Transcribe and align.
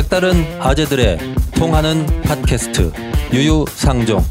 색다른 0.00 0.46
아재들의 0.62 1.18
통하는 1.54 2.06
팟캐스트 2.22 2.90
유유상종 3.34 4.22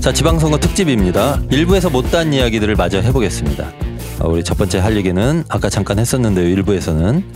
자 0.00 0.12
지방선거 0.12 0.58
특집입니다. 0.58 1.42
일부에서 1.50 1.90
못다한 1.90 2.32
이야기들을 2.32 2.76
마저 2.76 3.00
해보겠습니다. 3.00 3.72
어, 4.20 4.28
우리 4.28 4.44
첫 4.44 4.56
번째 4.56 4.78
할 4.78 4.96
얘기는 4.96 5.44
아까 5.48 5.68
잠깐 5.68 5.98
했었는데요. 5.98 6.48
일부에서는 6.48 7.28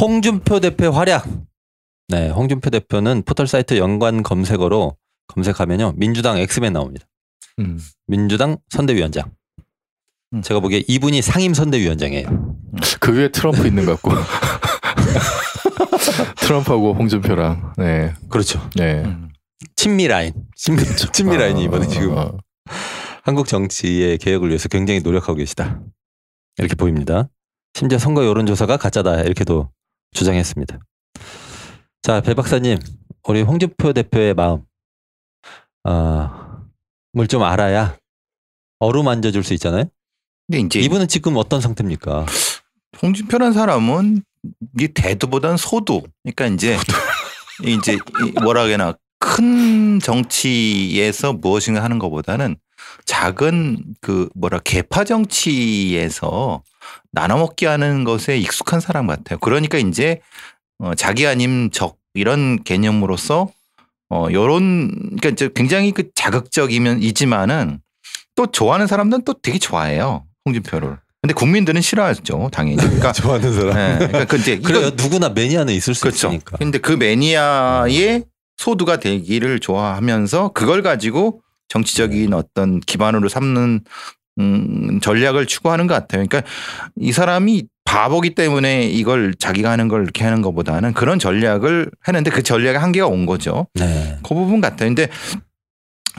홍준표 0.00 0.60
대표 0.60 0.90
활약. 0.92 1.26
네, 2.08 2.30
홍준표 2.30 2.70
대표는 2.70 3.22
포털 3.26 3.46
사이트 3.46 3.76
연관 3.76 4.22
검색어로 4.22 4.96
검색하면요 5.26 5.92
민주당 5.96 6.38
엑스맨 6.38 6.72
나옵니다. 6.72 7.06
음. 7.58 7.78
민주당 8.06 8.56
선대위원장. 8.70 9.30
음. 10.32 10.40
제가 10.40 10.60
보기에 10.60 10.84
이분이 10.88 11.20
상임 11.20 11.52
선대위원장이에요. 11.52 12.56
그 12.98 13.14
위에 13.14 13.28
트럼프 13.28 13.66
있는 13.66 13.84
것 13.84 14.00
같고. 14.00 14.12
트럼프하고 16.40 16.94
홍준표랑. 16.94 17.74
네. 17.76 18.14
그렇죠. 18.28 18.60
네. 18.76 19.02
음. 19.04 19.30
친미 19.76 20.08
라인. 20.08 20.32
친미, 20.56 20.82
친미 21.12 21.36
라인이 21.36 21.62
이번에 21.64 21.86
어, 21.86 21.88
지금 21.88 22.16
어, 22.16 22.36
한국 23.22 23.46
정치의 23.48 24.18
개혁을 24.18 24.48
위해서 24.48 24.68
굉장히 24.68 25.00
노력하고 25.00 25.34
계시다. 25.36 25.80
이렇게 26.58 26.74
보입니다. 26.74 27.28
심지어 27.74 27.98
선거 27.98 28.24
여론조사가 28.24 28.76
가짜다. 28.76 29.22
이렇게도 29.22 29.70
주장했습니다. 30.12 30.78
자, 32.02 32.20
배 32.20 32.34
박사님, 32.34 32.78
우리 33.28 33.42
홍준표 33.42 33.92
대표의 33.92 34.34
마음, 34.34 34.62
아, 35.84 36.62
뭘좀 37.12 37.42
알아야 37.42 37.96
어루만져 38.78 39.30
줄 39.30 39.42
수 39.44 39.54
있잖아요? 39.54 39.84
근데 40.46 40.60
이제 40.60 40.80
이분은 40.80 41.08
지금 41.08 41.36
어떤 41.36 41.60
상태입니까? 41.60 42.26
홍준표라는 43.02 43.52
사람은 43.52 44.22
이 44.80 44.88
대두보단 44.88 45.56
소두. 45.56 46.02
그러니까 46.22 46.46
이제 46.46 46.76
이제 47.64 47.94
이 47.94 48.40
뭐라 48.42 48.64
해나 48.64 48.94
큰 49.18 49.98
정치에서 50.00 51.32
무엇인가 51.32 51.82
하는 51.82 51.98
것보다는 51.98 52.56
작은 53.04 53.84
그 54.00 54.28
뭐라 54.34 54.60
개파 54.60 55.04
정치에서 55.04 56.62
나눠먹기 57.12 57.66
하는 57.66 58.04
것에 58.04 58.38
익숙한 58.38 58.80
사람 58.80 59.06
같아요. 59.06 59.38
그러니까 59.38 59.78
이제 59.78 60.20
어 60.78 60.94
자기 60.94 61.26
아님 61.26 61.70
적 61.70 61.98
이런 62.14 62.62
개념으로서 62.62 63.50
어 64.10 64.28
요런 64.30 64.92
그러니까 64.92 65.28
이제 65.30 65.50
굉장히 65.54 65.92
그 65.92 66.10
자극적이면 66.14 67.02
이지만은 67.02 67.80
또 68.34 68.46
좋아하는 68.46 68.86
사람들은 68.86 69.24
또 69.24 69.34
되게 69.34 69.58
좋아해요. 69.58 70.24
홍준표를. 70.46 70.98
근데 71.20 71.34
국민들은 71.34 71.80
싫어하죠, 71.80 72.48
당연히. 72.52 72.76
그러니까 72.76 73.12
좋아하는 73.12 73.52
사람. 73.52 73.74
네, 73.74 73.96
그러니까 74.06 74.24
그 74.26 74.36
이제 74.36 74.58
그래요. 74.58 74.88
이건- 74.88 74.96
누구나 74.96 75.28
매니아는 75.30 75.74
있을 75.74 75.94
수 75.94 76.02
그렇죠. 76.02 76.28
있으니까. 76.28 76.56
근데 76.58 76.78
그 76.78 76.92
매니아의 76.92 78.24
소두가 78.56 78.98
되기를 79.00 79.58
좋아하면서 79.60 80.52
그걸 80.52 80.82
가지고 80.82 81.42
정치적인 81.68 82.32
어떤 82.34 82.80
기반으로 82.80 83.28
삼는 83.28 83.80
음, 84.40 85.00
전략을 85.02 85.46
추구하는 85.46 85.88
것 85.88 85.94
같아요. 85.94 86.24
그러니까 86.24 86.42
이 86.96 87.10
사람이 87.10 87.64
바보기 87.84 88.34
때문에 88.36 88.84
이걸 88.84 89.34
자기가 89.34 89.70
하는 89.70 89.88
걸 89.88 90.02
이렇게 90.04 90.22
하는 90.22 90.42
것보다는 90.42 90.92
그런 90.94 91.18
전략을 91.18 91.90
했는데 92.06 92.30
그 92.30 92.42
전략의 92.44 92.78
한계가 92.78 93.06
온 93.08 93.26
거죠. 93.26 93.66
네. 93.74 94.18
그 94.22 94.34
부분 94.34 94.60
같아요. 94.60 94.90
근데 94.90 95.08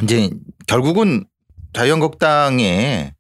이제 0.03 0.30
결국은 0.67 1.23
자유한국당의 1.73 3.13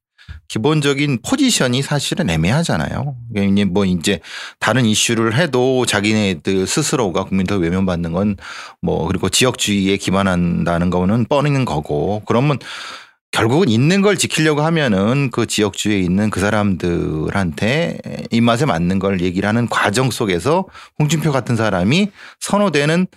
기본적인 0.47 1.19
포지션이 1.25 1.81
사실은 1.81 2.29
애매하잖아요. 2.29 3.15
그러니까 3.33 3.69
뭐 3.71 3.85
이제 3.85 4.19
다른 4.59 4.85
이슈를 4.85 5.35
해도 5.35 5.85
자기네들 5.85 6.65
스스로가 6.65 7.25
국민들 7.25 7.59
외면받는 7.59 8.11
건 8.11 8.35
뭐 8.81 9.07
그리고 9.07 9.29
지역주의에 9.29 9.97
기반한다는 9.97 10.89
거는 10.89 11.25
뻔한 11.25 11.65
거고 11.65 12.21
그러면 12.25 12.57
결국은 13.31 13.69
있는 13.69 14.01
걸 14.01 14.17
지키려고 14.17 14.61
하면은 14.61 15.29
그 15.29 15.45
지역주의에 15.45 15.99
있는 15.99 16.29
그 16.29 16.39
사람들한테 16.39 17.99
입맛에 18.31 18.65
맞는 18.65 18.97
걸 18.99 19.21
얘기를 19.21 19.47
하는 19.47 19.67
과정 19.67 20.09
속에서 20.09 20.65
홍준표 20.97 21.31
같은 21.31 21.55
사람이 21.55 22.09
선호되는 22.39 23.07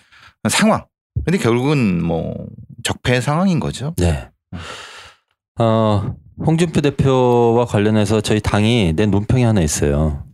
상황. 0.50 0.84
근데 1.24 1.38
결국은 1.38 2.02
뭐 2.02 2.34
적폐 2.82 3.20
상황인 3.20 3.58
거죠. 3.58 3.94
네. 3.96 4.28
어, 5.58 6.14
홍준표 6.38 6.80
대표와 6.80 7.66
관련해서 7.66 8.20
저희 8.20 8.40
당이 8.40 8.94
낸 8.96 9.10
논평이 9.10 9.42
하나 9.42 9.60
있어요. 9.60 10.24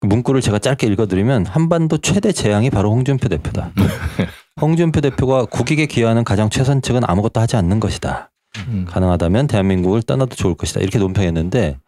그 0.00 0.06
문구를 0.06 0.40
제가 0.40 0.58
짧게 0.58 0.86
읽어드리면 0.86 1.46
한반도 1.46 1.98
최대 1.98 2.30
재앙이 2.32 2.70
바로 2.70 2.90
홍준표 2.90 3.28
대표다. 3.28 3.72
홍준표 4.60 5.00
대표가 5.00 5.44
국익에 5.46 5.86
기여하는 5.86 6.24
가장 6.24 6.50
최선책은 6.50 7.02
아무것도 7.04 7.40
하지 7.40 7.56
않는 7.56 7.80
것이다. 7.80 8.30
음. 8.68 8.86
가능하다면 8.88 9.46
대한민국을 9.46 10.02
떠나도 10.02 10.36
좋을 10.36 10.54
것이다. 10.54 10.80
이렇게 10.80 10.98
논평했는데 10.98 11.78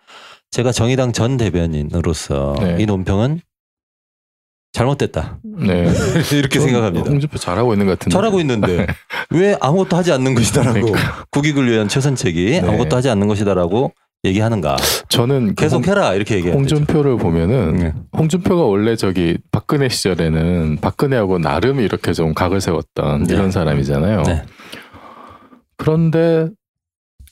제가 0.51 0.73
정의당 0.73 1.13
전 1.13 1.37
대변인으로서 1.37 2.57
네. 2.61 2.77
이 2.81 2.87
논평은 2.87 3.41
잘못됐다. 4.73 5.39
네. 5.43 5.87
이렇게 6.33 6.59
좀 6.59 6.69
생각합니다. 6.69 7.11
홍준표 7.11 7.39
잘하고 7.39 7.73
있는 7.75 7.87
것 7.87 7.99
같은데. 7.99 8.15
잘하고 8.15 8.41
있는데 8.41 8.87
왜 9.31 9.57
아무것도 9.61 9.97
하지 9.97 10.13
않는 10.13 10.35
것이다라고 10.35 10.73
그러니까. 10.81 11.25
국익을 11.31 11.69
위한 11.71 11.89
최선책이 11.89 12.61
네. 12.63 12.69
아무것도 12.69 12.97
하지 12.97 13.11
않는 13.11 13.27
것이다라고 13.27 13.93
얘기하는가 14.25 14.77
저는 15.09 15.39
그 15.39 15.45
홍- 15.47 15.55
계속해라 15.55 16.15
이렇게 16.15 16.37
얘기해요. 16.37 16.55
홍준표를 16.57 17.17
보면은 17.17 17.77
네. 17.77 17.93
홍준표가 18.17 18.63
원래 18.65 18.95
저기 18.95 19.39
박근혜 19.51 19.89
시절에는 19.89 20.77
박근혜하고 20.81 21.39
나름 21.39 21.81
이렇게 21.81 22.13
좀 22.13 22.33
각을 22.35 22.61
세웠던 22.61 23.25
네. 23.25 23.35
이런 23.35 23.51
사람이잖아요. 23.51 24.23
네. 24.25 24.43
그런데 25.79 26.49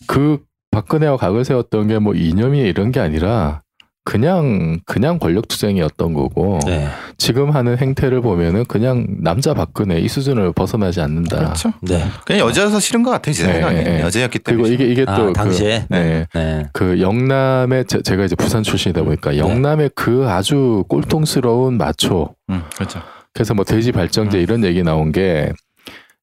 그 0.06 0.41
박근혜와 0.71 1.16
각을 1.19 1.44
세웠던 1.44 1.88
게 1.88 1.98
뭐 1.98 2.15
이념이 2.15 2.60
이런 2.60 2.91
게 2.93 3.00
아니라 3.00 3.62
그냥 4.08 4.80
그냥 4.86 5.19
권력 5.19 5.48
투쟁이었던 5.48 6.14
거고 6.14 6.58
네. 6.64 6.88
지금 7.19 7.50
하는 7.50 7.76
행태를 7.76 8.22
보면은 8.22 8.64
그냥 8.64 9.06
남자 9.20 9.52
박근혜 9.52 9.98
이 10.00 10.08
수준을 10.08 10.52
벗어나지 10.54 11.02
않는다. 11.02 11.36
그렇죠. 11.36 11.74
네. 11.82 12.02
그냥 12.24 12.48
여자여서 12.48 12.80
싫은 12.80 13.02
것 13.02 13.10
같아요. 13.10 13.34
제 13.34 13.47
네, 13.47 13.52
생각에 13.52 13.82
네. 13.84 14.00
여자였기 14.00 14.38
그리고 14.38 14.62
때문에. 14.62 14.74
이게 14.82 14.92
이게 14.92 15.04
아, 15.06 15.14
또 15.14 15.26
그, 15.26 15.32
당시에 15.34 15.84
네. 15.91 16.26
네. 16.32 16.66
그 16.72 17.02
영남의 17.02 17.84
제- 17.84 18.00
제가 18.00 18.24
이제 18.24 18.34
부산 18.34 18.62
출신이다 18.62 19.02
보니까 19.02 19.36
영남의 19.36 19.91
그 19.94 20.26
아주 20.26 20.84
꼴통스러운 20.88 21.76
마초 21.76 22.34
음, 22.48 22.62
그렇죠. 22.76 23.02
그래서 23.34 23.52
뭐 23.52 23.66
돼지 23.66 23.92
발정제 23.92 24.38
음. 24.38 24.42
이런 24.42 24.64
얘기 24.64 24.82
나온 24.82 25.12
게 25.12 25.52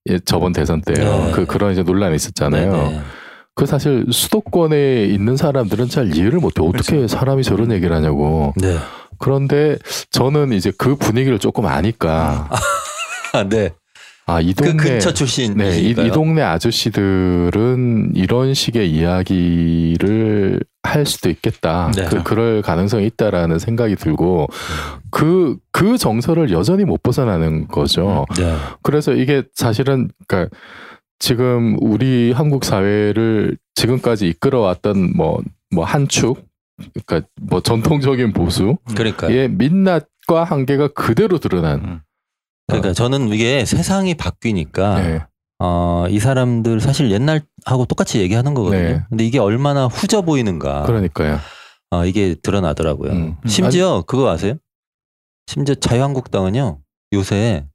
예, 0.09 0.18
저번 0.25 0.53
대선 0.53 0.81
때요. 0.81 1.25
네. 1.28 1.31
그 1.34 1.45
그런 1.45 1.72
이제 1.72 1.84
논란이 1.84 2.16
있었잖아요. 2.16 3.00
그 3.56 3.66
사실 3.66 4.06
수도권에 4.12 5.06
있는 5.06 5.38
사람들은 5.38 5.88
잘 5.88 6.16
이해를 6.16 6.40
못해. 6.40 6.62
어떻게 6.62 6.98
그렇죠. 6.98 7.08
사람이 7.08 7.44
저런 7.44 7.72
얘기를 7.72 7.96
하냐고. 7.96 8.54
네. 8.58 8.78
그런데 9.18 9.78
저는 10.12 10.52
이제 10.52 10.74
그 10.78 10.98
분위기를 10.98 11.40
조금 11.40 11.66
아니까 11.66 12.50
아, 13.32 13.48
네. 13.48 13.72
아이그 14.28 14.64
동네 14.64 14.76
근처 14.76 15.14
출신. 15.14 15.56
네, 15.56 15.80
이, 15.80 15.92
이 15.92 16.12
동네 16.12 16.42
아저씨들은 16.42 18.14
이런 18.16 18.54
식의 18.54 18.92
이야기를 18.92 20.60
할 20.84 21.06
수도 21.06 21.30
있겠다. 21.30 21.92
네. 21.96 22.06
그, 22.06 22.24
그럴 22.24 22.62
가능성이 22.62 23.06
있다라는 23.06 23.60
생각이 23.60 23.96
들고 23.96 24.48
그, 25.12 25.58
그 25.72 25.98
정서를 25.98 26.52
여전히 26.52 26.86
못 26.86 27.04
벗어나는 27.04 27.68
거죠. 27.68 28.26
네. 28.36 28.56
그래서 28.82 29.14
이게 29.14 29.44
사실은 29.54 30.10
그러니까 30.28 30.56
지금 31.20 31.78
우리 31.81 32.31
한국 32.31 32.66
사회를 32.66 33.58
지금까지 33.76 34.28
이끌어왔던 34.28 35.16
뭐 35.16 35.42
뭐 35.74 35.84
한 35.84 36.07
축, 36.07 36.45
그러니까 37.06 37.28
뭐 37.42 37.62
전통적인 37.62 38.34
보수의 38.34 38.78
그러니까 38.95 39.28
민낯과 39.30 40.44
한계가 40.44 40.89
그대로 40.89 41.38
드러난. 41.39 41.80
음. 41.84 42.01
그러니까 42.68 42.94
저는 42.94 43.30
이게 43.30 43.63
세상이 43.66 44.16
바뀌니까 44.16 45.01
네. 45.01 45.25
어, 45.60 46.06
이 46.10 46.19
사람들 46.19 46.80
사실 46.81 47.12
옛날하고 47.12 47.86
똑같이 47.88 48.19
얘기하는 48.19 48.54
거거든요. 48.54 48.81
네. 48.81 49.04
근데 49.10 49.25
이게 49.25 49.39
얼마나 49.39 49.88
후져 49.88 50.22
보이는가. 50.22 50.84
그러니까요. 50.84 51.39
어, 51.92 52.06
이게 52.06 52.36
드러나더라고요. 52.42 53.12
음. 53.12 53.38
심지어 53.48 54.04
그거 54.06 54.30
아세요? 54.30 54.56
심지어 55.48 55.75
자유한국당은요 55.75 56.80
요새 57.13 57.66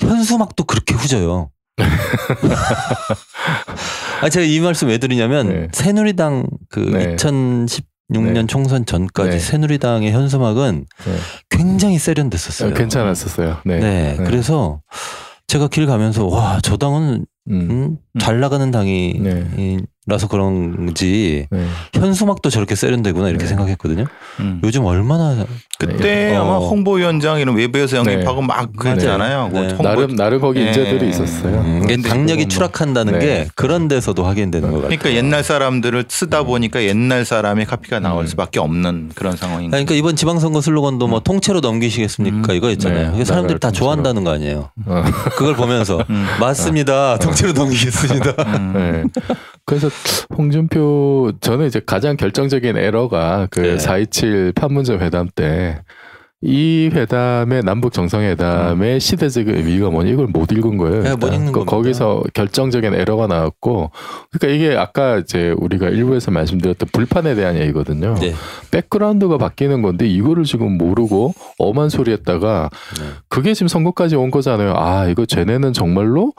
현수막도 0.00 0.64
그렇게 0.64 0.94
후져요. 0.94 1.50
아 4.22 4.28
제가 4.28 4.46
이 4.46 4.60
말씀 4.60 4.88
왜 4.88 4.98
드리냐면 4.98 5.48
네. 5.48 5.68
새누리당 5.72 6.46
그 6.68 6.80
네. 6.80 7.16
2016년 7.16 8.32
네. 8.34 8.46
총선 8.46 8.86
전까지 8.86 9.30
네. 9.30 9.38
새누리당의 9.38 10.12
현수막은 10.12 10.86
네. 11.04 11.16
굉장히 11.50 11.98
세련됐었어요. 11.98 12.74
괜찮았었어요. 12.74 13.58
네. 13.64 13.78
네. 13.78 14.16
네. 14.16 14.24
그래서 14.24 14.80
제가 15.48 15.68
길 15.68 15.86
가면서 15.86 16.26
와 16.26 16.58
저 16.62 16.76
당은 16.76 17.26
음. 17.50 17.70
음, 17.70 17.96
잘 18.20 18.38
나가는 18.40 18.70
당이 18.70 19.18
네. 19.20 19.78
이, 20.06 20.10
라서 20.10 20.26
그런지 20.26 21.46
네. 21.50 21.66
현수막도 21.94 22.50
저렇게 22.50 22.74
세련되구나 22.74 23.28
이렇게 23.28 23.44
네. 23.44 23.48
생각했거든요. 23.48 24.06
음. 24.40 24.60
요즘 24.64 24.84
얼마나 24.84 25.44
그때 25.78 25.96
네. 26.30 26.34
아마 26.36 26.54
어. 26.54 26.68
홍보위원장 26.68 27.38
이런 27.38 27.56
외부에서 27.56 28.02
네. 28.02 28.14
영입하고 28.14 28.42
막 28.42 28.72
그랬잖아요. 28.76 29.48
뭐 29.48 29.60
네. 29.62 29.68
홍보- 29.68 29.82
나름 29.84 30.16
나름 30.16 30.40
거기 30.40 30.60
예. 30.60 30.66
인재들이 30.68 31.08
있었어요. 31.10 31.60
음, 31.60 31.82
이게 31.84 31.94
근데 31.94 32.08
당력이 32.08 32.48
추락한다는 32.48 33.18
네. 33.18 33.24
게 33.24 33.48
그런 33.54 33.86
데서도 33.88 34.24
확인되는 34.24 34.68
것 34.70 34.76
같아요. 34.82 34.88
그러니까 34.98 35.12
옛날 35.12 35.44
사람들을 35.44 36.04
쓰다 36.08 36.42
보니까 36.44 36.82
옛날 36.82 37.24
사람의 37.24 37.66
카피가 37.66 38.00
나올 38.00 38.24
음. 38.24 38.26
수밖에 38.26 38.58
없는 38.58 39.12
그런 39.14 39.36
상황인. 39.36 39.70
그러니까 39.70 39.94
이번 39.94 40.16
지방선거 40.16 40.60
슬로건도 40.60 41.06
뭐 41.06 41.20
통째로 41.20 41.60
넘기시겠습니까 41.60 42.52
음. 42.52 42.56
이거였잖아요. 42.56 43.06
네, 43.06 43.10
그게 43.12 43.24
사람들이 43.24 43.54
나라를 43.54 43.58
다 43.60 43.68
통째로. 43.68 43.84
좋아한다는 43.84 44.24
거 44.24 44.32
아니에요. 44.32 44.70
어. 44.86 45.04
그걸 45.36 45.54
보면서 45.54 46.04
음. 46.10 46.26
맞습니다. 46.40 47.18
통째로 47.18 47.52
넘기겠습니다. 47.52 48.30
음. 48.58 48.72
네. 49.14 49.22
그래서 49.64 49.88
홍준표 50.36 51.32
저는 51.40 51.66
이제 51.66 51.80
가장 51.84 52.16
결정적인 52.16 52.76
에러가 52.76 53.48
그 53.50 53.60
네. 53.60 53.76
4.27 53.76 54.54
판문점 54.54 55.00
회담 55.00 55.28
때 55.34 55.82
이 56.44 56.90
회담의 56.92 57.62
남북 57.62 57.92
정상회담의 57.92 58.98
시대적 58.98 59.46
의미가 59.46 59.90
뭐냐 59.90 60.10
이걸 60.10 60.26
못 60.26 60.50
읽은 60.50 60.76
거예요. 60.76 61.02
네. 61.02 61.14
못 61.14 61.28
읽는 61.28 61.46
그 61.46 61.60
겁니다. 61.60 61.70
거기서 61.70 62.24
결정적인 62.34 62.94
에러가 62.94 63.28
나왔고, 63.28 63.92
그러니까 64.32 64.56
이게 64.56 64.76
아까 64.76 65.18
이제 65.18 65.54
우리가 65.56 65.88
일부에서 65.88 66.32
말씀드렸던 66.32 66.88
불판에 66.92 67.36
대한 67.36 67.56
얘기거든요. 67.58 68.16
네. 68.20 68.34
백그라운드가 68.72 69.38
바뀌는 69.38 69.82
건데 69.82 70.08
이거를 70.08 70.42
지금 70.42 70.76
모르고 70.78 71.32
엄한 71.58 71.90
소리 71.90 72.10
했다가 72.10 72.70
네. 72.98 73.04
그게 73.28 73.54
지금 73.54 73.68
선거까지 73.68 74.16
온 74.16 74.32
거잖아요. 74.32 74.74
아, 74.76 75.06
이거 75.06 75.24
쟤네는 75.24 75.72
정말로 75.72 76.32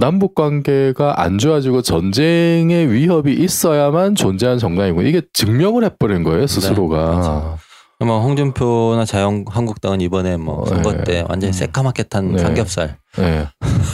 남북 0.00 0.34
관계가 0.34 1.22
안 1.22 1.36
좋아지고 1.36 1.82
전쟁의 1.82 2.90
위협이 2.90 3.34
있어야만 3.34 4.14
존재하는 4.14 4.58
정당이고 4.58 5.02
이게 5.02 5.20
증명을 5.34 5.84
해버린 5.84 6.24
거예요 6.24 6.46
스스로가. 6.46 7.58
아마 8.02 8.18
홍준표나 8.18 9.04
자유한국당은 9.04 10.00
이번에 10.00 10.38
뭐 10.38 10.62
어, 10.62 10.64
선거 10.64 10.92
네. 10.92 11.04
때 11.04 11.24
완전히 11.28 11.50
음. 11.50 11.52
새까맣게 11.52 12.04
탄 12.04 12.32
네. 12.32 12.38
삼겹살 12.38 12.96
네. 13.18 13.46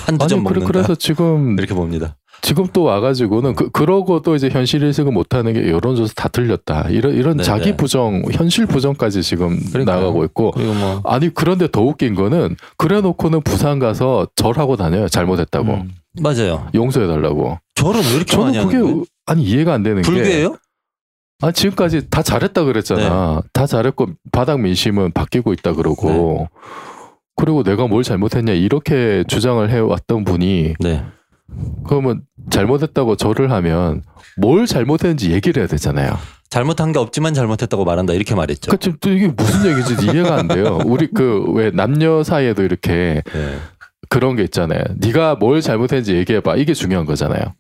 한두 0.07 0.29
점 0.29 0.39
아니 0.39 0.49
그래, 0.49 0.61
먹는다. 0.61 0.67
그래서 0.67 0.95
지금 0.95 1.59
이렇게 1.59 1.75
봅니다. 1.75 2.17
지금 2.43 2.67
또 2.73 2.85
와가지고는 2.85 3.55
그, 3.55 3.71
그러고 3.71 4.23
또 4.23 4.37
이제 4.37 4.49
현실 4.49 4.83
인식을 4.83 5.13
못하는 5.13 5.53
게 5.53 5.71
여론조사 5.71 6.13
다 6.15 6.29
틀렸다. 6.29 6.89
이런 6.91 7.15
이런 7.15 7.37
네, 7.39 7.43
자기 7.43 7.71
네. 7.71 7.77
부정, 7.77 8.23
현실 8.33 8.67
부정까지 8.67 9.23
지금 9.23 9.59
그러니까요. 9.73 9.97
나가고 10.01 10.25
있고. 10.27 10.53
뭐 10.57 11.01
아니 11.05 11.33
그런데 11.33 11.69
더 11.71 11.83
웃긴 11.83 12.15
거는 12.15 12.57
그래놓고는 12.77 13.43
부산 13.43 13.79
가서 13.79 14.29
절하고 14.37 14.77
다녀요. 14.77 15.09
잘못했다고 15.09 15.73
음. 15.73 15.91
맞아요. 16.21 16.69
용서해달라고. 16.75 17.59
저를 17.75 18.01
왜 18.01 18.17
이렇게 18.17 18.25
저는 18.33 18.55
하는 18.55 18.67
거예요? 18.69 18.87
그게 18.97 19.05
아니 19.27 19.43
이해가 19.43 19.75
안 19.75 19.83
되는 19.83 20.03
게 20.03 20.07
불교예요? 20.11 20.57
아 21.43 21.53
지금까지 21.53 22.09
다 22.09 22.23
잘했다 22.23 22.65
그랬잖아. 22.65 23.41
네. 23.43 23.49
다 23.53 23.67
잘했고 23.67 24.07
바닥 24.33 24.61
민심은 24.61 25.13
바뀌고 25.13 25.53
있다 25.53 25.75
그러고 25.75 26.49
네. 26.51 26.59
그리고 27.37 27.63
내가 27.63 27.87
뭘 27.87 28.03
잘못했냐 28.03 28.53
이렇게 28.55 29.25
주장을 29.29 29.69
해왔던 29.69 30.25
분이 30.25 30.75
네. 30.81 31.05
그러면 31.87 32.23
잘못했다고 32.51 33.17
절을 33.17 33.51
하면 33.51 34.03
뭘 34.37 34.67
잘못했는지 34.67 35.33
얘기를 35.33 35.61
해야 35.63 35.67
되잖아요. 35.69 36.17
잘못한 36.49 36.93
게 36.93 36.99
없지만 36.99 37.35
잘못했다고 37.35 37.85
말한다 37.85 38.13
이렇게 38.13 38.35
말했죠. 38.35 38.71
그러니까 38.71 38.83
지금 38.83 38.99
또 39.01 39.11
이게 39.13 39.29
무슨 39.29 39.71
얘기인지 39.71 40.07
이해가 40.07 40.37
안 40.37 40.49
돼요. 40.49 40.79
우리 40.87 41.09
그 41.09 41.45
왜 41.53 41.71
남녀 41.71 42.23
사이에도 42.23 42.63
이렇게 42.63 43.23
네. 43.33 43.59
그런 44.09 44.37
게 44.37 44.43
있잖아요. 44.45 44.83
네가 44.99 45.37
뭘 45.37 45.61
잘못했는지 45.61 46.15
얘기해봐. 46.15 46.57
이게 46.57 46.73
중요한 46.75 47.05
거잖아요. 47.07 47.55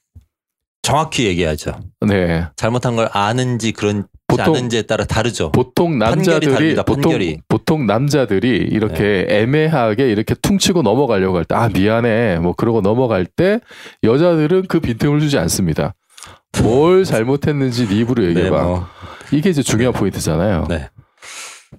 정확히 0.82 1.26
얘기하죠. 1.26 1.80
네. 2.06 2.46
잘못한 2.56 2.94
걸 2.94 3.08
아는지 3.12 3.72
그런지 3.72 4.06
보통- 4.28 4.56
아는지에 4.56 4.82
따라 4.82 5.04
다르죠. 5.04 5.52
보통 5.52 5.98
남자들이 5.98 6.52
다릅니다, 6.52 6.82
보통. 6.82 7.18
네. 7.18 7.36
보통 7.48 7.86
남자들이 7.86 8.48
이렇게 8.70 9.24
애매하게 9.28 10.10
이렇게 10.10 10.34
퉁치고 10.34 10.82
넘어가려고 10.82 11.36
할 11.38 11.44
때 11.44 11.54
아 11.54 11.68
미안해 11.68 12.38
뭐 12.40 12.52
그러고 12.54 12.80
넘어갈 12.80 13.24
때 13.24 13.60
여자들은 14.02 14.66
그 14.68 14.80
빈틈을 14.80 15.20
주지 15.20 15.38
않습니다. 15.38 15.94
뭘 16.62 17.04
잘못했는지 17.04 17.86
네 17.86 17.96
입으로 18.00 18.24
얘기해봐. 18.26 18.62
뭐, 18.62 18.86
이게 19.32 19.50
이제 19.50 19.62
중요한 19.62 19.92
포인트잖아요. 19.92 20.66
네. 20.68 20.88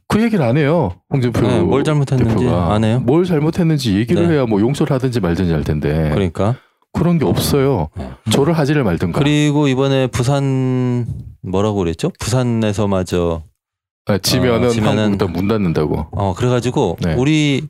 그 0.07 0.21
얘기를 0.21 0.43
안 0.45 0.57
해요. 0.57 0.95
홍준표 1.11 1.41
네, 1.47 1.59
뭘 1.59 1.83
잘못했는지 1.83 2.35
대표가 2.35 2.73
안 2.73 2.83
해요? 2.83 3.01
뭘 3.05 3.25
잘못했는지 3.25 3.95
얘기를 3.97 4.27
네. 4.27 4.35
해야 4.35 4.45
뭐 4.45 4.61
용서를 4.61 4.93
하든지 4.93 5.19
말든지 5.19 5.51
할 5.51 5.63
텐데 5.63 6.09
그러니까 6.13 6.55
그런 6.97 7.19
게 7.19 7.25
없어요. 7.25 7.89
네. 7.95 8.09
저를 8.31 8.57
하지를 8.57 8.83
말든가. 8.83 9.19
그리고 9.19 9.67
이번에 9.67 10.07
부산 10.07 11.05
뭐라고 11.41 11.77
그랬죠? 11.79 12.11
부산에서마저 12.19 13.43
네, 14.07 14.19
지면은, 14.19 14.67
어, 14.67 14.71
지면은- 14.71 14.97
한국부터 14.97 15.27
문 15.27 15.47
닫는다고. 15.47 16.07
어 16.11 16.33
그래가지고 16.35 16.97
네. 17.01 17.13
우리 17.15 17.67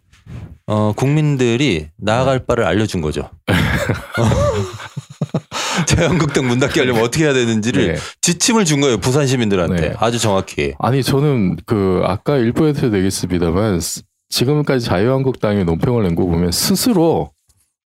어 0.67 0.93
국민들이 0.95 1.87
나아갈 1.97 2.45
바를 2.45 2.65
알려준 2.65 3.01
거죠. 3.01 3.29
자유한국당 5.85 6.47
문 6.47 6.59
닫게 6.59 6.79
하려면 6.81 7.03
어떻게 7.03 7.25
해야 7.25 7.33
되는지를 7.33 7.93
네. 7.93 7.99
지침을 8.21 8.65
준 8.65 8.81
거예요 8.81 8.97
부산 8.97 9.27
시민들한테 9.27 9.89
네. 9.89 9.93
아주 9.99 10.19
정확히. 10.19 10.73
아니 10.79 11.03
저는 11.03 11.57
그 11.65 12.01
아까 12.05 12.37
일부에서 12.37 12.87
얘기했습니다만 12.87 13.79
스- 13.79 14.01
지금까지 14.29 14.85
자유한국당이 14.85 15.63
논평을 15.63 16.03
낸 16.03 16.15
거 16.15 16.25
보면 16.25 16.51
스스로 16.51 17.31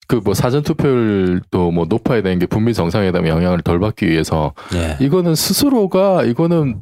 그 0.10 0.20
뭐 0.24 0.34
사전 0.34 0.64
투표율도 0.64 1.70
뭐 1.72 1.86
높아야 1.88 2.24
되는 2.24 2.40
게 2.40 2.48
북미 2.48 2.74
정상회담 2.74 3.28
영향을 3.28 3.62
덜 3.62 3.80
받기 3.80 4.10
위해서 4.10 4.54
네. 4.72 4.98
이거는 5.00 5.36
스스로가 5.36 6.24
이거는 6.24 6.80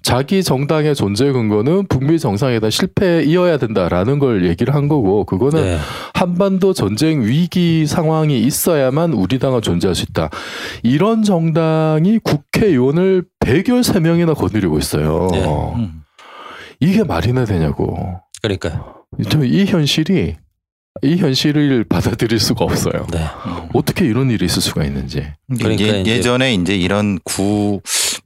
자기 0.00 0.42
정당의 0.42 0.94
존재 0.94 1.30
근거는 1.32 1.86
북미 1.86 2.18
정상회담 2.18 2.70
실패이어야 2.70 3.58
된다라는 3.58 4.18
걸 4.18 4.46
얘기를 4.48 4.74
한 4.74 4.88
거고 4.88 5.24
그거는 5.24 5.62
네. 5.62 5.78
한반도 6.14 6.72
전쟁 6.72 7.22
위기 7.22 7.86
상황이 7.86 8.40
있어야만 8.40 9.12
우리 9.12 9.38
당은 9.38 9.60
존재할 9.60 9.94
수 9.94 10.04
있다. 10.08 10.30
이런 10.82 11.22
정당이 11.22 12.20
국회의원을 12.24 13.24
113명이나 13.40 14.34
거느리고 14.34 14.78
있어요. 14.78 15.28
네. 15.30 15.44
음. 15.76 16.02
이게 16.80 17.04
말이나 17.04 17.44
되냐고. 17.44 18.20
그러니까요. 18.40 19.04
저이 19.28 19.66
현실이 19.66 20.36
이 21.00 21.16
현실을 21.16 21.84
받아들일 21.84 22.38
수가 22.38 22.64
없어요. 22.66 23.06
네. 23.10 23.26
어떻게 23.72 24.04
이런 24.04 24.30
일이 24.30 24.44
있을 24.44 24.60
수가 24.60 24.84
있는지. 24.84 25.26
그러니까 25.48 25.84
예, 25.84 26.00
이제- 26.00 26.10
예전에 26.12 26.52
이제 26.54 26.76
이런 26.76 27.18
구 27.24 27.80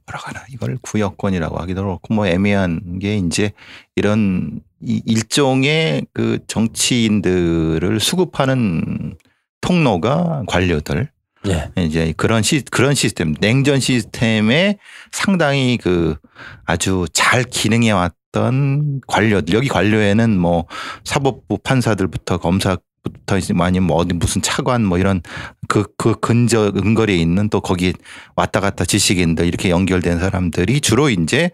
뭐라고 0.05 0.27
하나 0.27 0.43
이걸 0.51 0.77
구여권이라고 0.81 1.57
하기도 1.59 1.83
그렇고 1.83 2.13
뭐 2.13 2.27
애매한 2.27 2.99
게 2.99 3.17
이제 3.17 3.51
이런 3.95 4.59
이 4.81 5.01
일종의 5.05 6.05
그 6.13 6.39
정치인들을 6.47 7.99
수급하는 7.99 9.15
통로가 9.61 10.43
관료들 10.47 11.09
네. 11.45 11.71
이제 11.77 12.13
그런 12.17 12.43
시 12.43 12.61
그런 12.69 12.93
시스템 12.93 13.33
냉전 13.39 13.79
시스템에 13.79 14.77
상당히 15.11 15.77
그 15.81 16.15
아주 16.65 17.05
잘 17.13 17.43
기능해 17.43 17.91
왔 17.91 18.13
던 18.37 19.01
관료들 19.07 19.55
여기 19.55 19.67
관료에는 19.67 20.37
뭐 20.37 20.65
사법부 21.03 21.57
판사들부터 21.63 22.37
검사 22.37 22.77
부터 23.03 23.37
이제 23.37 23.53
아니면 23.57 23.87
뭐 23.87 23.97
어디 23.97 24.13
무슨 24.13 24.41
차관 24.41 24.83
뭐 24.85 24.97
이런 24.97 25.21
그 25.67 25.85
그 25.97 26.13
근저 26.19 26.71
근거리에 26.71 27.15
있는 27.15 27.49
또 27.49 27.61
거기 27.61 27.93
왔다 28.35 28.59
갔다 28.59 28.85
지식인들 28.85 29.47
이렇게 29.47 29.69
연결된 29.69 30.19
사람들이 30.19 30.81
주로 30.81 31.09
이제 31.09 31.49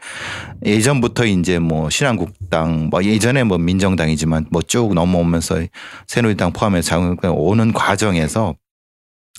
예전부터 0.65 1.25
이제 1.25 1.59
뭐 1.59 1.89
신한국당 1.89 2.89
뭐 2.89 3.03
예전에 3.03 3.43
뭐 3.43 3.57
민정당이지만 3.57 4.47
뭐 4.51 4.61
쭉 4.63 4.93
넘어오면서 4.93 5.61
새누리당 6.07 6.51
포함해서 6.53 6.89
자유한국당 6.89 7.33
오는 7.37 7.71
과정에서 7.71 8.55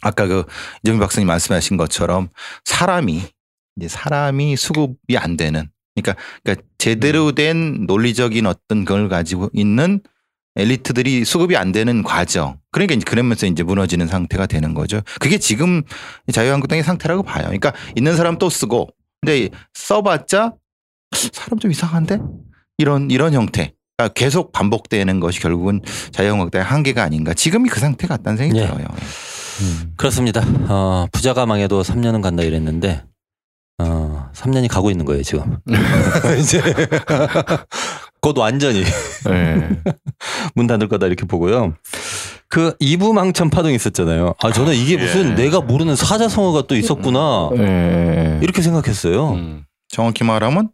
아까 0.02 0.26
그 0.26 0.44
이정미 0.82 1.00
박사님 1.00 1.26
말씀하신 1.26 1.76
것처럼 1.76 2.28
사람이 2.64 3.22
이제 3.76 3.88
사람이 3.88 4.56
수급이 4.56 5.18
안 5.18 5.36
되는 5.36 5.68
그러니까, 5.94 6.20
그러니까 6.42 6.66
제대로 6.78 7.32
된 7.32 7.86
논리적인 7.86 8.46
어떤 8.46 8.84
걸 8.84 9.08
가지고 9.08 9.50
있는 9.52 10.00
엘리트들이 10.56 11.24
수급이 11.24 11.56
안 11.56 11.72
되는 11.72 12.02
과정. 12.02 12.58
그러니까 12.70 12.94
이제 12.94 13.04
그러면서 13.04 13.46
이제 13.46 13.62
무너지는 13.62 14.06
상태가 14.06 14.46
되는 14.46 14.74
거죠. 14.74 15.00
그게 15.20 15.38
지금 15.38 15.82
자유한국당의 16.32 16.84
상태라고 16.84 17.22
봐요. 17.22 17.44
그러니까 17.44 17.72
있는 17.96 18.16
사람 18.16 18.38
또 18.38 18.48
쓰고 18.48 18.88
근데 19.20 19.48
써봤자 19.74 20.54
사람 21.32 21.58
좀 21.58 21.70
이상한데 21.70 22.18
이런 22.78 23.10
이런 23.10 23.32
형태. 23.32 23.74
그러니까 23.96 24.12
계속 24.14 24.52
반복되는 24.52 25.20
것이 25.20 25.40
결국은 25.40 25.80
자유한국당의 26.10 26.64
한계가 26.64 27.02
아닌가. 27.02 27.34
지금이 27.34 27.68
그 27.68 27.80
상태 27.80 28.06
같다는 28.06 28.36
생각이 28.36 28.60
예. 28.60 28.66
들어요. 28.66 28.86
그렇습니다. 29.96 30.42
어, 30.68 31.06
부자가 31.12 31.46
망해도 31.46 31.82
3년은 31.82 32.22
간다 32.22 32.42
이랬는데 32.42 33.04
어, 33.04 33.13
3년이 34.34 34.68
가고 34.68 34.90
있는 34.90 35.04
거예요 35.04 35.22
지금. 35.22 35.58
이제 36.38 36.60
곧 38.20 38.36
완전히 38.38 38.84
네. 39.26 39.68
문 40.54 40.66
닫을 40.66 40.88
거다 40.88 41.06
이렇게 41.06 41.26
보고요. 41.26 41.74
그 42.48 42.74
이부망천 42.78 43.50
파동이 43.50 43.74
있었잖아요. 43.74 44.34
아 44.42 44.52
저는 44.52 44.74
이게 44.74 44.96
무슨 44.96 45.30
예. 45.30 45.34
내가 45.34 45.60
모르는 45.60 45.96
사자성어가 45.96 46.66
또 46.66 46.76
있었구나 46.76 47.50
예, 47.58 47.62
예. 47.62 48.38
이렇게 48.42 48.62
생각했어요. 48.62 49.30
음. 49.32 49.64
정확히 49.88 50.24
말하면 50.24 50.70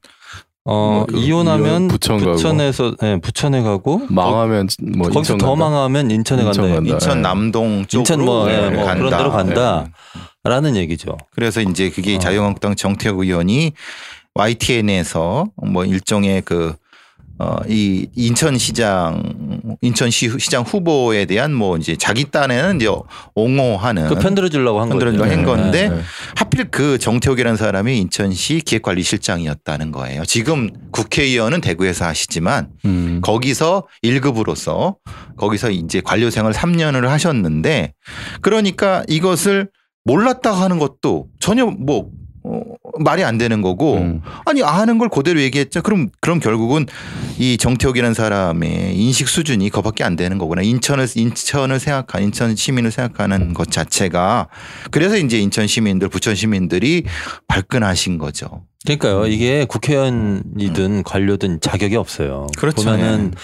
어뭐그 0.65 1.17
이혼하면 1.19 1.67
이혼 1.67 1.89
부천 1.89 2.19
가고. 2.19 2.33
부천에서 2.33 2.95
예, 3.03 3.19
부천에 3.21 3.63
가고 3.63 4.03
망하면 4.11 4.69
뭐 4.97 5.09
거기서 5.09 5.35
인천 5.35 5.39
더 5.39 5.47
간다. 5.55 5.65
망하면 5.65 6.11
인천에 6.11 6.43
인천 6.43 6.65
간다. 6.65 6.75
간다. 6.77 6.93
인천 6.93 7.19
예. 7.19 7.23
남동 7.23 7.87
쪽으로 7.87 8.01
인천 8.03 8.25
뭐, 8.25 8.51
예, 8.51 8.69
뭐 8.71 8.85
간다. 8.85 8.95
그런 8.95 9.11
데로 9.19 9.31
간다. 9.33 9.87
라는 10.45 10.77
얘기죠. 10.77 11.17
그래서 11.33 11.61
이제 11.61 11.91
그게 11.91 12.17
어. 12.17 12.19
자유한국당 12.19 12.75
정태혁 12.75 13.19
의원이 13.19 13.73
YTN에서 14.35 15.47
뭐 15.57 15.85
일종의 15.85 16.43
그 16.43 16.75
어, 17.41 17.57
이 17.67 18.07
인천시장, 18.15 19.23
인천시 19.81 20.31
시장 20.39 20.63
후보에 20.63 21.25
대한 21.25 21.55
뭐 21.55 21.79
이제 21.79 21.97
자기 21.97 22.31
딴에는 22.31 22.77
이제 22.77 22.89
옹호하는 23.35 24.09
그 24.09 24.17
편들어 24.17 24.51
주려고 24.51 24.83
한. 24.83 24.91
편들어 24.91 25.25
한 25.25 25.43
건데 25.45 25.89
예, 25.91 25.97
예. 25.97 26.03
하필 26.37 26.71
그 26.71 26.99
정태욱이라는 26.99 27.57
사람이 27.57 27.97
인천시 27.97 28.61
기획관리실장이었다는 28.61 29.91
거예요. 29.91 30.27
지금 30.27 30.69
국회의원은 30.91 31.63
대구에서 31.63 32.05
하시지만 32.05 32.69
음. 32.85 33.23
거기서 33.23 33.85
1급으로서 34.05 34.97
거기서 35.39 35.71
이제 35.71 36.03
관료 36.03 36.29
생활 36.29 36.53
3년을 36.53 37.07
하셨는데 37.07 37.95
그러니까 38.43 39.03
이것을 39.09 39.71
몰랐다 40.05 40.53
하는 40.53 40.79
것도 40.79 41.29
전혀 41.41 41.67
뭐 41.67 42.11
어, 42.43 42.63
말이 42.99 43.23
안 43.23 43.37
되는 43.37 43.61
거고 43.61 43.97
음. 43.99 44.23
아니 44.47 44.63
아는 44.63 44.99
걸 44.99 45.09
그대로 45.09 45.41
얘기했죠. 45.41 45.83
그럼 45.83 46.09
그럼 46.21 46.41
결국은 46.41 46.87
이 47.39 47.59
정태욱이라는 47.59 48.15
사람의 48.15 48.97
인식 48.97 49.29
수준이 49.29 49.69
그밖에 49.71 50.05
안 50.05 50.17
되는 50.17 50.39
거구나. 50.39 50.63
인천을 50.63 51.07
인천을 51.15 51.79
생각한 51.79 52.23
인천 52.23 52.57
시민을 52.57 52.91
생각하는 52.91 53.53
것 53.53 53.71
자체가 53.71 54.49
그래서 54.91 55.19
이제 55.19 55.39
인천 55.39 55.67
시민들, 55.67 56.09
부천 56.09 56.35
시민들이 56.35 57.05
발끈하신 57.47 58.19
거죠. 58.19 58.65
그러니까요. 58.85 59.27
이게 59.27 59.67
국회의원이든 59.67 61.03
관료든 61.03 61.61
자격이 61.61 61.97
없어요. 61.97 62.47
음. 62.49 62.53
그렇죠. 62.59 62.85
보면은 62.85 63.35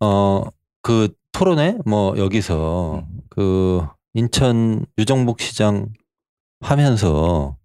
어그 0.00 1.10
토론회 1.32 1.76
뭐 1.84 2.16
여기서 2.16 3.04
음. 3.06 3.20
그 3.28 3.86
인천 4.16 4.84
유정복 4.98 5.40
시장 5.40 5.86
하면서 6.60 7.56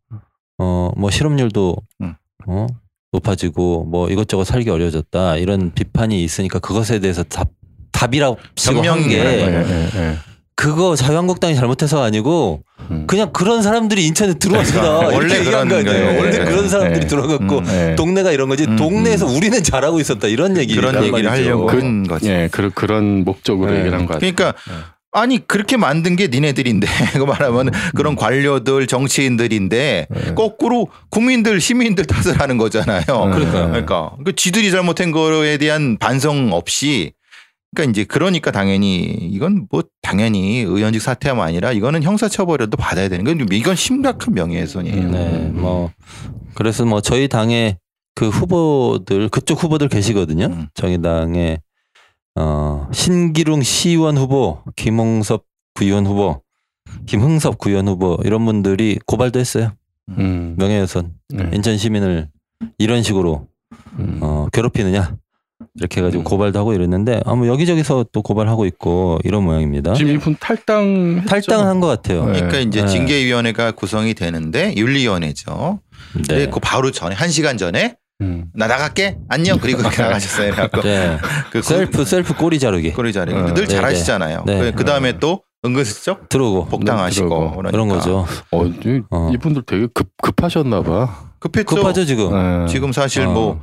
어 0.60 0.92
뭐 0.96 1.10
실업률도 1.10 1.76
음. 2.02 2.14
어 2.48 2.68
높아지고 3.12 3.86
뭐 3.86 4.10
이것저것 4.10 4.44
살기 4.44 4.70
어려워졌다 4.70 5.38
이런 5.38 5.72
비판이 5.74 6.24
있으니까 6.24 6.60
그것에 6.60 7.00
대해서 7.00 7.24
답 7.24 7.50
답이라고 7.92 8.38
한 8.66 8.76
변명이에요. 8.76 9.08
게 9.10 9.20
예, 9.20 9.66
예, 9.66 9.90
예. 9.96 10.18
그거 10.56 10.96
자유한국당이 10.96 11.56
잘못해서가 11.56 12.04
아니고 12.04 12.62
음. 12.92 13.08
그냥 13.08 13.32
그런 13.34 13.62
사람들이 13.64 14.06
인천에 14.06 14.36
들어와서다 14.36 14.82
그러니까 14.82 15.16
원래 15.16 15.40
얘기한 15.40 15.68
거 15.68 15.76
그런 15.78 15.96
아니에요. 15.96 16.20
원래 16.22 16.36
예, 16.40 16.46
그런 16.46 16.70
사람들이 16.70 17.04
예. 17.04 17.08
들어갔고 17.08 17.58
음. 17.58 17.66
예. 17.68 17.96
동네가 17.96 18.32
이런 18.32 18.48
거지. 18.48 18.66
음, 18.66 18.76
동네에서 18.76 19.28
음. 19.28 19.36
우리는 19.36 19.62
잘하고 19.64 20.00
있었다 20.00 20.28
이런 20.28 20.56
얘기 20.58 20.76
그런 20.76 21.04
얘기를 21.04 21.32
하려고 21.32 21.70
한 21.70 22.08
거지. 22.08 22.30
예, 22.30 22.50
그, 22.52 22.70
그런 22.70 23.24
목적으로 23.26 23.72
네. 23.72 23.80
얘기를 23.80 23.98
한것 23.98 24.20
같아요. 24.20 24.32
그러니까 24.34 24.54
네. 24.68 24.74
아니 25.12 25.46
그렇게 25.46 25.76
만든 25.76 26.16
게 26.16 26.28
니네들인데 26.28 26.88
그 27.14 27.24
말하면 27.24 27.72
그런 27.96 28.16
관료들 28.16 28.88
정치인들인데 28.88 30.08
네. 30.10 30.34
거꾸로 30.36 30.88
국민들 31.10 31.60
시민들 31.60 32.06
탓을 32.06 32.40
하는 32.40 32.58
거잖아요. 32.58 33.04
그러니까요. 33.06 33.68
그러니까 33.68 34.12
그 34.24 34.36
지들이 34.36 34.72
잘못한 34.72 35.12
거에 35.12 35.58
대한 35.58 35.98
반성 35.98 36.54
없이 36.54 37.14
그러니까 37.74 37.92
이제 37.92 38.04
그러니까 38.06 38.52
당연히 38.52 39.04
이건 39.04 39.68
뭐 39.70 39.84
당연히 40.02 40.60
의원직 40.60 41.02
사퇴하면 41.02 41.46
아니라 41.46 41.72
이거는 41.74 42.04
형사처벌이라도 42.04 42.78
받아야 42.78 43.10
되는 43.10 43.26
건 43.26 43.48
이건 43.52 43.76
심각한 43.76 44.34
명예훼손이에요. 44.34 44.98
음. 44.98 45.12
네, 45.12 45.50
뭐 45.54 45.92
그래서 46.54 46.86
뭐 46.86 47.02
저희 47.02 47.28
당의 47.28 47.78
그 48.16 48.30
후보들 48.30 49.30
그쪽 49.30 49.64
후보들 49.64 49.90
계시거든요. 49.90 50.46
음. 50.48 50.68
정의당의 50.74 51.60
어 52.36 52.88
신기룽 52.92 53.64
시의원 53.64 54.18
후보, 54.18 54.62
김홍섭 54.76 55.46
구의원 55.74 56.06
후보, 56.06 56.42
김흥섭 57.06 57.58
구의원 57.58 57.88
후보 57.88 58.18
이런 58.24 58.46
분들이 58.46 59.00
고발도 59.06 59.40
했어요. 59.40 59.74
음. 60.10 60.56
명예훼손 60.58 61.14
네. 61.30 61.50
인천 61.54 61.78
시민을 61.78 62.28
이런 62.78 63.04
식으로 63.04 63.48
음. 64.00 64.20
어, 64.22 64.48
괴롭히느냐 64.52 65.16
이렇게 65.76 66.02
해가지고 66.02 66.22
음. 66.22 66.24
고발도 66.24 66.60
하고 66.60 66.74
이랬는데 66.74 67.22
아무 67.26 67.48
여기저기서 67.48 68.06
또 68.12 68.22
고발하고 68.22 68.66
있고 68.66 69.20
이런 69.24 69.44
모양입니다. 69.44 69.94
지금 69.94 70.14
이분 70.14 70.36
탈당 70.40 71.24
탈당한 71.26 71.80
것 71.80 71.88
같아요. 71.88 72.26
네. 72.26 72.34
그러니까 72.34 72.60
이제 72.60 72.82
네. 72.82 72.88
징계위원회가 72.88 73.72
구성이 73.72 74.14
되는데 74.14 74.74
윤리위원회죠. 74.76 75.80
네. 76.28 76.50
그 76.50 76.60
바로 76.60 76.92
전에 76.92 77.16
한 77.16 77.30
시간 77.30 77.58
전에 77.58 77.96
음. 78.22 78.46
나 78.54 78.68
나갈게 78.68 79.18
안녕 79.30 79.58
그리고 79.60 79.80
그렇게 79.80 80.02
나가셨어요. 80.04 80.52
그래갖고 80.56 80.82
네. 80.82 81.18
그 81.52 81.62
셀프 81.62 82.06
셀프 82.06 82.36
꼬리 82.36 82.60
자르기 82.60 82.92
꼬리 82.94 83.12
자리 83.14 83.34
어, 83.34 83.54
늘 83.54 83.66
네, 83.68 83.76
잘하시잖아요. 83.76 84.44
네. 84.46 84.72
그 84.72 84.86
다음에 84.86 85.18
또 85.20 85.42
은근슬쩍 85.66 86.30
들어오고 86.30 86.66
복당하시고 86.66 87.28
들어오고. 87.30 87.50
그러니까. 87.58 87.72
그런 87.72 87.88
거죠. 87.88 88.26
어, 88.52 88.66
이- 88.66 89.02
어. 89.12 89.30
이분들 89.34 89.64
되게 89.66 89.88
급 89.94 90.10
급하셨나 90.22 90.82
봐. 90.84 91.32
급했죠. 91.40 91.76
급하죠 91.76 92.06
지금. 92.06 92.32
네. 92.66 92.72
지금 92.72 92.92
사실 92.92 93.26
어. 93.26 93.32
뭐 93.32 93.62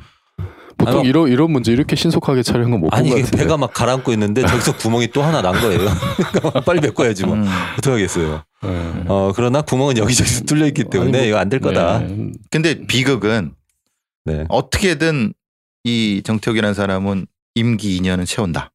보통 0.77 1.01
아니, 1.01 1.09
이런 1.09 1.29
이런 1.29 1.51
문제 1.51 1.73
이렇게 1.73 1.97
신속하게 1.97 2.45
처리한 2.45 2.71
건못본 2.71 2.97
아니 2.97 3.09
것 3.11 3.17
이게 3.17 3.23
같은데. 3.25 3.43
배가 3.45 3.57
막 3.57 3.73
가라앉고 3.75 4.13
있는데 4.13 4.43
저기서 4.47 4.77
구멍이 4.77 5.09
또 5.09 5.23
하나 5.25 5.43
난 5.43 5.61
거예요. 5.61 5.81
그러니까 6.33 6.61
빨리 6.61 6.81
메꿔야지 6.81 7.27
뭐. 7.27 7.35
음, 7.35 7.49
어떡하겠어요. 7.79 8.43
네. 8.63 9.05
어 9.09 9.33
그러나 9.35 9.63
구멍은 9.63 9.97
여기저기서 9.99 10.45
뚫려 10.45 10.67
있기 10.67 10.85
때문에 10.85 11.19
뭐, 11.19 11.27
이거 11.27 11.39
안 11.39 11.49
될 11.49 11.59
거다. 11.61 11.99
네. 11.99 12.31
근데 12.53 12.87
비극은 12.87 13.53
네. 14.29 14.45
어떻게든 14.49 15.33
이 15.85 16.23
정태욱이라는 16.25 16.75
사람은 16.75 17.27
임기 17.55 18.01
2년은 18.01 18.27
채운다. 18.27 18.73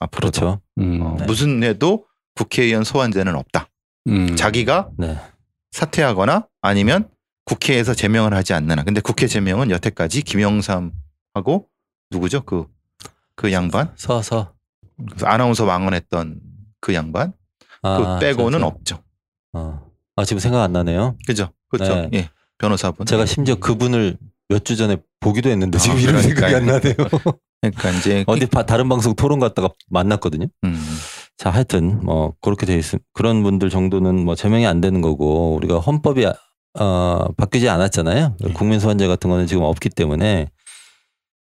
앞으로 0.00 0.30
그렇죠. 0.30 0.60
음. 0.78 1.00
어, 1.00 1.16
무슨 1.26 1.62
해도 1.62 2.06
국회의원 2.34 2.84
소환제는 2.84 3.34
없다. 3.34 3.68
음. 4.08 4.36
자기가 4.36 4.90
네. 4.96 5.18
사퇴하거나 5.70 6.46
아니면 6.62 7.08
국회에서 7.44 7.94
제명을 7.94 8.34
하지 8.34 8.52
않느나. 8.52 8.82
근데 8.82 9.00
국회 9.00 9.26
제명은 9.26 9.70
여태까지 9.70 10.22
김영삼하고 10.22 11.68
누구죠? 12.10 12.42
그, 12.42 12.66
그 13.34 13.52
양반? 13.52 13.92
서서 13.96 14.54
그 15.18 15.26
아나운서 15.26 15.64
망언했던 15.64 16.40
그 16.80 16.94
양반? 16.94 17.32
아, 17.82 18.18
그 18.18 18.20
빼고는 18.20 18.58
저, 18.58 18.64
저. 18.64 18.66
없죠. 18.66 19.02
어. 19.52 19.88
아 20.16 20.24
지금 20.24 20.40
생각 20.40 20.62
안 20.62 20.72
나네요. 20.72 21.16
그죠? 21.26 21.50
그렇죠. 21.68 21.94
네. 21.94 22.10
예. 22.14 22.30
변호사분. 22.58 23.06
제가 23.06 23.24
심지어 23.24 23.54
그분을 23.54 24.18
몇 24.48 24.64
주 24.64 24.76
전에 24.76 24.96
보기도 25.20 25.50
했는데 25.50 25.78
지금 25.78 25.96
아, 25.96 26.00
이런 26.00 26.22
생각이 26.22 26.54
안. 26.54 26.66
나네요. 26.66 26.94
그러니까 27.60 27.90
이제 27.90 28.24
어디 28.28 28.46
바- 28.46 28.64
다른 28.64 28.88
방송 28.88 29.14
토론 29.14 29.40
갔다가 29.40 29.68
만났거든요. 29.90 30.46
음. 30.64 30.80
자, 31.36 31.50
하여튼 31.50 32.00
뭐 32.04 32.34
그렇게 32.40 32.66
돼 32.66 32.76
있음. 32.78 32.98
그런 33.12 33.42
분들 33.42 33.68
정도는 33.70 34.24
뭐 34.24 34.34
제명이 34.34 34.66
안 34.66 34.80
되는 34.80 35.00
거고 35.00 35.54
우리가 35.56 35.78
헌법이 35.80 36.26
아- 36.26 36.34
어, 36.80 37.26
바뀌지 37.36 37.68
않았잖아요. 37.68 38.36
네. 38.40 38.52
국민 38.52 38.78
소환제 38.80 39.06
같은 39.08 39.28
거는 39.30 39.46
지금 39.46 39.62
없기 39.64 39.88
때문에 39.90 40.48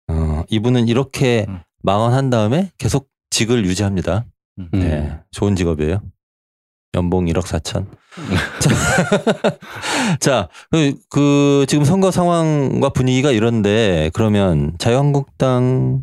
어, 0.09 0.45
이분은 0.49 0.89
이렇게 0.89 1.45
음. 1.49 1.61
망언한 1.83 2.31
다음에 2.31 2.71
계속 2.79 3.09
직을 3.31 3.65
유지합니다. 3.67 4.25
음. 4.59 4.69
음. 4.73 4.81
네, 4.81 5.19
좋은 5.33 5.55
직업이에요. 5.57 6.01
연봉 6.95 7.27
1억 7.27 7.43
4천. 7.43 7.87
자, 8.61 8.71
자, 10.21 10.49
그, 10.71 10.95
그 11.11 11.67
지금 11.69 11.85
선거 11.85 12.11
상황과 12.11 12.91
분위기가 12.91 13.31
이런데 13.31 14.11
그러면 14.15 14.73
자유한국당 14.79 16.03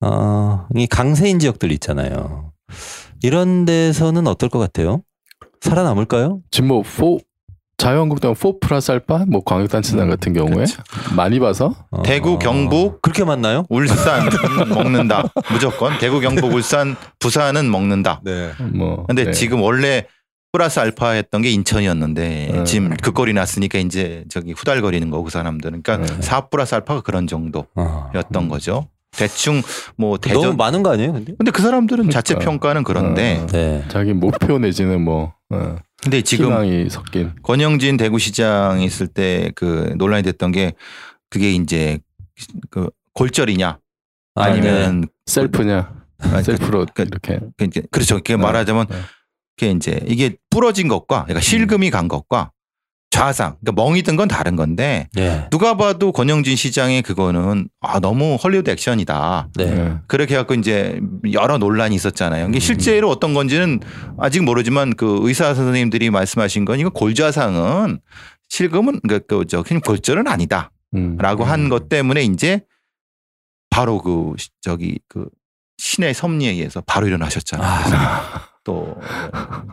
어이 0.00 0.86
강세인 0.88 1.38
지역들 1.38 1.70
있잖아요. 1.72 2.52
이런 3.22 3.64
데서는 3.64 4.26
어떨 4.26 4.48
것 4.48 4.58
같아요? 4.58 5.02
살아남을까요? 5.60 6.40
지금 6.50 6.68
뭐 6.68 6.82
4, 6.82 7.18
자유한국당 7.76 8.34
4 8.34 8.52
플러스 8.60 8.90
알파 8.92 9.24
뭐 9.28 9.42
광역단체단 9.44 10.06
음, 10.06 10.10
같은 10.10 10.32
경우에 10.32 10.54
그렇죠. 10.54 10.82
많이 11.14 11.38
봐서 11.38 11.74
어, 11.90 12.02
대구, 12.02 12.38
경북, 12.38 13.02
그렇게 13.02 13.24
많나요? 13.24 13.64
울산 13.68 14.28
먹는다. 14.68 15.24
무조건 15.52 15.98
대구, 15.98 16.20
경북, 16.20 16.52
울산, 16.54 16.96
부산은 17.18 17.70
먹는다. 17.70 18.20
네. 18.24 18.52
뭐 18.74 19.04
근데 19.06 19.24
네. 19.24 19.32
지금 19.32 19.60
원래 19.60 20.06
플러스 20.52 20.80
알파 20.80 21.10
했던 21.10 21.42
게 21.42 21.50
인천이었는데 21.50 22.50
네. 22.52 22.64
지금 22.64 22.90
그 23.02 23.12
꼴이 23.12 23.32
났으니까 23.32 23.78
이제 23.78 24.24
저기 24.28 24.52
후달거리는 24.52 25.08
거고 25.10 25.24
그 25.24 25.30
사람들은 25.30 25.82
그러니까 25.82 26.12
네. 26.14 26.20
4 26.22 26.48
플러스 26.48 26.74
알파가 26.74 27.02
그런 27.02 27.26
정도였던 27.26 27.74
어. 27.76 28.48
거죠. 28.48 28.88
대충 29.12 29.62
뭐 29.96 30.18
너무 30.18 30.20
대전 30.20 30.56
많은 30.56 30.82
거 30.82 30.92
아니에요? 30.92 31.12
근데? 31.12 31.34
근데 31.36 31.50
그 31.50 31.62
사람들은 31.62 32.10
자체 32.10 32.34
그러니까. 32.34 32.50
평가는 32.50 32.84
그런데 32.84 33.38
어. 33.38 33.46
네. 33.46 33.84
자기 33.88 34.12
목표 34.12 34.58
내지는 34.58 35.02
뭐 35.02 35.34
어, 35.50 35.76
근데 36.02 36.22
지금 36.22 36.46
희망이 36.46 36.88
섞인 36.90 37.32
권영진 37.42 37.96
대구시장 37.96 38.80
있을 38.82 39.06
때 39.08 39.52
그 39.54 39.94
논란이 39.96 40.22
됐던 40.24 40.52
게 40.52 40.74
그게 41.28 41.52
이제 41.52 41.98
그 42.70 42.88
골절이냐 43.14 43.78
아, 44.36 44.46
네. 44.46 44.50
아니면 44.52 45.08
셀프냐 45.26 45.92
아니, 46.20 46.34
그- 46.36 46.42
셀프로 46.44 46.86
그- 46.94 47.02
이렇게 47.02 47.40
그 47.56 47.64
이제 47.64 47.82
그렇죠. 47.90 48.16
그게 48.16 48.36
네. 48.36 48.42
말하자면 48.42 48.86
네. 48.88 48.96
그게 49.60 49.72
이제 49.72 50.00
이게 50.06 50.36
부러진 50.48 50.88
것과 50.88 51.24
그러니까 51.24 51.40
실금이 51.40 51.90
간 51.90 52.08
것과 52.08 52.50
좌상, 53.10 53.56
그러니까 53.60 53.82
멍이 53.82 54.02
든 54.02 54.16
건 54.16 54.28
다른 54.28 54.54
건데 54.56 55.08
예. 55.18 55.48
누가 55.50 55.76
봐도 55.76 56.12
권영진 56.12 56.54
시장의 56.56 57.02
그거는 57.02 57.68
아 57.80 57.98
너무 58.00 58.36
헐리우드 58.36 58.70
액션이다. 58.70 59.48
네. 59.56 59.64
네. 59.66 59.96
그렇게 60.06 60.34
해갖고 60.34 60.54
이제 60.54 61.00
여러 61.32 61.58
논란이 61.58 61.94
있었잖아요. 61.96 62.46
음. 62.46 62.50
이게 62.50 62.60
실제로 62.60 63.10
어떤 63.10 63.34
건지는 63.34 63.80
아직 64.16 64.42
모르지만 64.44 64.94
그 64.94 65.18
의사 65.22 65.52
선생님들이 65.54 66.08
말씀하신 66.10 66.64
건 66.64 66.78
이거 66.78 66.88
골좌상은 66.90 68.00
실금은 68.48 69.00
그저 69.28 69.62
그냥 69.64 69.80
골절은 69.82 70.26
아니다라고 70.28 70.70
음. 70.94 71.18
한것 71.42 71.88
때문에 71.88 72.22
이제 72.22 72.62
바로 73.70 73.98
그 73.98 74.34
시- 74.38 74.50
저기 74.60 74.98
그 75.08 75.26
신의 75.78 76.14
섭리에 76.14 76.50
의해서 76.50 76.80
바로 76.86 77.06
일어나셨잖아요. 77.08 77.66
아, 77.68 78.49
또 78.64 78.96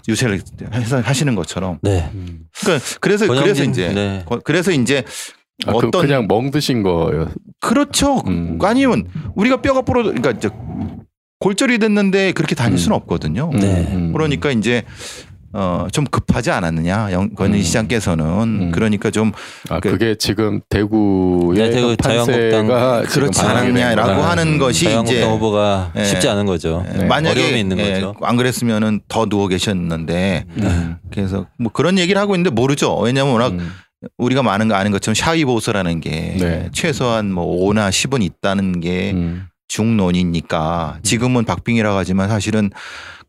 유세를 0.08 0.40
해서 0.74 1.00
하시는 1.02 1.36
것처럼. 1.36 1.80
네. 1.82 2.10
음. 2.14 2.46
그러니까 2.62 2.86
그래서 3.02 3.28
그래서 3.28 3.28
권영진, 3.28 3.72
이제 3.72 3.94
네. 3.94 4.24
거- 4.26 4.40
그래서 4.44 4.72
이제 4.72 5.04
아, 5.66 5.72
그, 5.72 5.78
어떤 5.88 6.02
그냥 6.06 6.28
멍 6.28 6.52
드신 6.52 6.84
거예요. 6.84 7.30
그렇죠. 7.60 8.18
음. 8.28 8.58
아니면 8.62 9.06
우리가 9.36 9.62
뼈가 9.62 9.82
부러 9.82 10.04
그러니까 10.04 10.32
이제 10.32 10.50
골절이 11.40 11.78
됐는데 11.80 12.32
그렇게 12.32 12.56
다닐 12.56 12.76
음. 12.76 12.78
수는 12.78 12.96
없거든요. 12.98 13.52
네. 13.54 13.88
음. 13.94 14.14
그러니까 14.14 14.52
이제 14.52 14.84
어, 15.54 15.88
좀 15.92 16.06
급하지 16.06 16.52
않았느냐 16.52 17.12
영- 17.14 17.30
권희 17.34 17.58
음. 17.60 17.64
시장께서는 17.64 18.26
음. 18.26 18.72
그러니까 18.72 19.10
좀 19.12 19.32
아 19.70 19.80
그- 19.80 19.92
그게 19.92 20.16
지금 20.16 20.60
대구의 20.70 21.58
네, 21.58 21.70
대구 21.72 21.96
자유한국당 21.98 22.68
판세가 22.68 23.02
그렇지 23.04 23.42
않았냐라고. 23.42 24.22
하는 24.22 24.48
음. 24.48 24.58
것이 24.60 24.86
자유한국당 24.86 25.18
이제 25.22 25.26
후보가 25.30 25.92
예. 25.96 26.04
쉽지 26.04 26.28
않은 26.30 26.46
거죠. 26.46 26.86
예, 26.94 26.98
네. 27.00 27.06
만약에 27.06 27.40
어려움이 27.40 27.60
있는 27.60 27.78
예, 27.80 27.94
거죠. 27.94 28.14
안 28.22 28.36
그랬으면은 28.38 29.00
더 29.08 29.26
누워 29.26 29.48
계셨는데 29.48 30.46
음. 30.58 30.98
그래서 31.12 31.48
뭐 31.58 31.72
그런 31.72 31.98
얘기를 31.98 32.20
하고 32.22 32.36
있는데 32.36 32.50
모르죠. 32.50 32.96
왜냐하면 32.98 33.34
워낙 33.34 33.54
음. 33.54 33.72
우리가 34.18 34.44
많은 34.44 34.68
거 34.68 34.76
아는 34.76 34.92
것처럼 34.92 35.16
샤이 35.16 35.44
보수라는 35.44 36.02
게 36.02 36.36
네. 36.40 36.70
최소한 36.72 37.32
뭐 37.32 37.46
5나 37.68 37.90
10은 37.90 38.22
있다는 38.22 38.80
게 38.80 39.12
음. 39.14 39.48
중론이니까 39.68 41.00
지금은 41.04 41.46
박빙이라고 41.46 41.98
하지만 41.98 42.30
사실은 42.30 42.70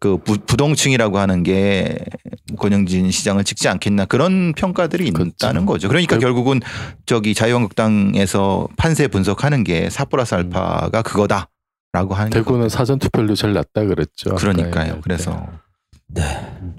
그 0.00 0.16
부, 0.18 0.38
부동층이라고 0.38 1.18
하는 1.18 1.42
게 1.42 1.98
권영진 2.56 3.10
시장을 3.10 3.42
찍지 3.44 3.68
않겠나 3.68 4.04
그런 4.04 4.52
평가들이 4.52 5.10
그렇죠. 5.10 5.30
있다는 5.30 5.66
거죠. 5.66 5.88
그러니까 5.88 6.16
그- 6.16 6.20
결국은 6.20 6.60
저기 7.06 7.34
자유한국당에서 7.34 8.68
판세 8.76 9.08
분석하는 9.08 9.64
게 9.64 9.88
사 9.90 10.04
플러스 10.04 10.34
알파가 10.34 11.02
그거다라고 11.02 12.14
하는 12.14 12.30
게 12.30 12.38
대구는 12.38 12.68
사전 12.68 12.98
투표율도 12.98 13.34
제일 13.34 13.54
낮다 13.54 13.84
그랬죠. 13.84 14.34
그러니까요. 14.36 15.00
그래서 15.02 15.46
네. 16.10 16.22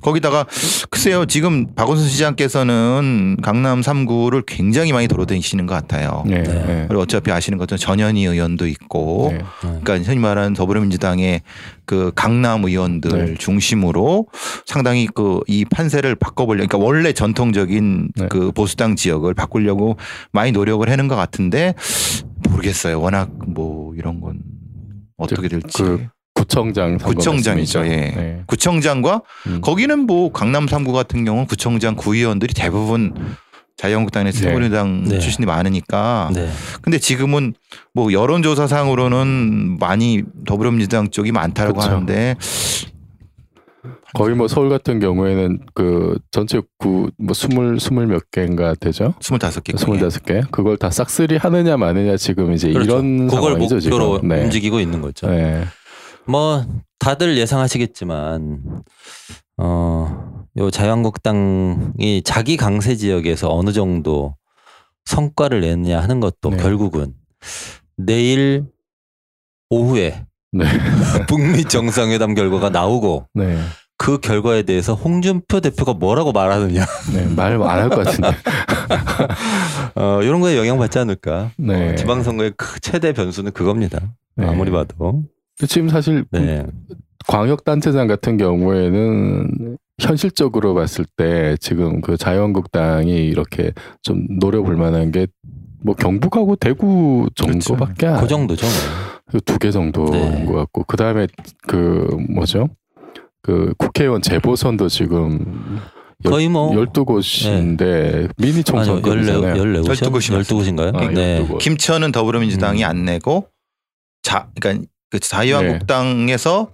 거기다가 0.02 0.46
글쎄요 0.90 1.26
지금 1.26 1.74
박원순 1.76 2.08
시장께서는 2.08 3.38
강남 3.42 3.82
3구를 3.82 4.44
굉장히 4.46 4.92
많이 4.92 5.08
돌아다니시는 5.08 5.66
것 5.66 5.76
같아요. 5.76 6.24
때. 6.28 6.42
네. 6.42 6.44
네. 6.44 6.66
네. 6.66 6.86
그리고 6.88 7.04
어차피 7.04 7.32
아시는 7.32 7.58
것처럼 7.58 7.80
전현희 7.80 8.26
의원도 8.26 8.68
있고 8.68 9.30
네. 9.32 9.44
그러니까 9.62 10.00
흔히 10.00 10.20
말하는 10.20 10.54
더불어민주당의 10.54 11.42
그 11.86 12.12
강남 12.16 12.64
의원들 12.64 13.26
네. 13.26 13.34
중심으로 13.36 14.28
상당히 14.66 15.08
그 15.08 15.40
이 15.48 15.66
판세를 15.66 16.16
바꿔보려 16.16 16.58
그러니까 16.58 16.78
원래 16.78 17.14
전통적인 17.14 18.12
네. 18.16 18.28
그 18.30 18.52
보수당 18.52 18.96
지역을 18.96 19.34
바꾸려고 19.34 19.98
많이 20.32 20.52
노력을 20.52 20.88
하는 20.90 21.08
것 21.08 21.16
같은데 21.16 21.74
모르겠어요. 22.50 23.02
워낙 23.02 23.32
뭐 23.48 23.96
이런 23.96 24.22
건 24.22 24.40
어떻게 25.18 25.48
될지. 25.48 25.82
그 25.82 26.08
구청장 26.40 26.98
구청장이죠. 26.98 27.86
예. 27.86 27.90
네. 27.90 28.42
구청장과 28.48 29.22
음. 29.48 29.62
거기는 29.62 30.00
뭐 30.00 30.32
강남 30.32 30.66
3구 30.66 30.94
같은 30.94 31.26
경우는 31.26 31.48
구청장 31.48 31.96
구의원들이 31.96 32.54
대부분 32.54 33.14
자유한국당의 33.78 34.34
네. 34.34 34.40
새누리당 34.40 35.04
네. 35.06 35.20
출신이 35.20 35.46
많으니까 35.46 36.30
네. 36.34 36.50
근데 36.82 36.98
지금은 37.00 37.54
뭐 37.94 38.12
여론조사상으로는 38.12 39.78
많이 39.80 40.24
더불어민주당 40.46 41.10
쪽이 41.10 41.32
많다고 41.32 41.74
그쵸. 41.74 41.90
하는데 41.90 42.36
거의 44.16 44.36
뭐 44.36 44.48
서울 44.48 44.70
같은 44.70 45.00
경우에는 45.00 45.60
그 45.74 46.18
전체 46.32 46.62
구뭐 46.80 47.10
스물 47.34 47.80
스물 47.80 48.08
몇 48.08 48.32
개인가 48.32 48.74
되죠? 48.74 49.14
25개. 49.20 49.78
스물다섯 49.78 50.26
개. 50.26 50.42
그걸 50.52 50.78
다 50.78 50.90
싹쓸이 50.90 51.38
하느냐 51.38 51.78
마느냐 51.78 52.18
지금 52.18 52.52
이제 52.54 52.72
그렇죠. 52.72 52.92
이런 52.92 53.28
그걸 53.28 53.54
상황이죠 53.54 53.76
목표로 53.76 54.16
지금. 54.18 54.30
네. 54.30 54.44
움직이고 54.44 54.80
있는 54.80 55.02
거죠. 55.02 55.28
네. 55.28 55.64
뭐 56.30 56.64
다들 57.00 57.38
예상하시겠지만 57.38 58.84
어, 59.58 60.46
요 60.58 60.70
자유한국당이 60.70 62.22
자기 62.24 62.56
강세 62.56 62.96
지역에서 62.96 63.52
어느 63.52 63.72
정도 63.72 64.36
성과를 65.06 65.62
내느냐 65.62 66.00
하는 66.00 66.20
것도 66.20 66.52
네. 66.52 66.58
결국은 66.58 67.16
내일 67.98 68.66
오후에 69.72 70.26
네. 70.52 70.66
북미 71.28 71.64
정상회담 71.64 72.36
결과가 72.36 72.70
나오고 72.70 73.28
네. 73.34 73.58
그 73.98 74.20
결과에 74.20 74.62
대해서 74.62 74.94
홍준표 74.94 75.62
대표가 75.62 75.94
뭐라고 75.94 76.32
말하느냐 76.32 76.86
네. 77.14 77.26
말안할 77.26 77.90
것 77.90 78.06
같은데. 78.06 78.30
어, 79.96 80.22
이런 80.22 80.42
거에 80.42 80.58
영향받지 80.58 81.00
않을까. 81.00 81.52
네. 81.58 81.94
어, 81.94 81.96
지방선거의 81.96 82.54
그 82.56 82.80
최대 82.80 83.14
변수는 83.14 83.52
그겁니다. 83.52 84.00
네. 84.36 84.46
아무리 84.46 84.70
봐도. 84.72 85.24
지금 85.68 85.90
사실 85.90 86.26
네. 86.32 86.66
광역단체장 87.28 88.08
같은 88.08 88.38
경우에는 88.38 89.78
현실적으로 90.00 90.74
봤을 90.74 91.06
때 91.18 91.58
지금 91.60 92.02
그 92.02 92.16
자유한국당이 92.18 93.12
이렇게 93.28 93.74
좀 94.02 94.26
노려볼 94.40 94.76
만한 94.78 95.12
게 95.12 95.28
뭐 95.82 95.96
경북하고 95.96 96.56
대구 96.56 97.30
정도밖에 97.36 98.08
안그 98.08 98.28
정도죠. 98.28 98.66
뭐. 98.66 99.40
두개 99.46 99.72
정도인 99.72 100.12
네. 100.12 100.46
것 100.46 100.54
같고 100.54 100.84
그 100.86 100.98
다음에 100.98 101.28
그 101.68 102.18
뭐죠 102.34 102.70
그 103.44 103.74
국회의원 103.78 104.22
재보선도 104.22 104.90
지금 104.90 105.80
거의 106.26 106.50
뭐 106.50 106.72
12곳인데 106.72 108.30
미니 108.38 108.52
아니요, 108.52 108.64
총선 108.64 109.02
거잖아요. 109.02 109.56
14, 109.56 109.94
14곳이요? 109.94 110.12
12곳이 110.12 110.76
12곳인가요? 110.76 110.96
아, 110.96 111.12
네. 111.12 111.46
12곳. 111.48 111.60
김천은 111.60 112.12
더불어민주당이 112.12 112.84
음. 112.84 112.90
안 112.90 113.06
내고 113.06 113.48
자 114.24 114.50
그러니까 114.60 114.86
그 115.10 115.20
자유한국당에서 115.20 116.72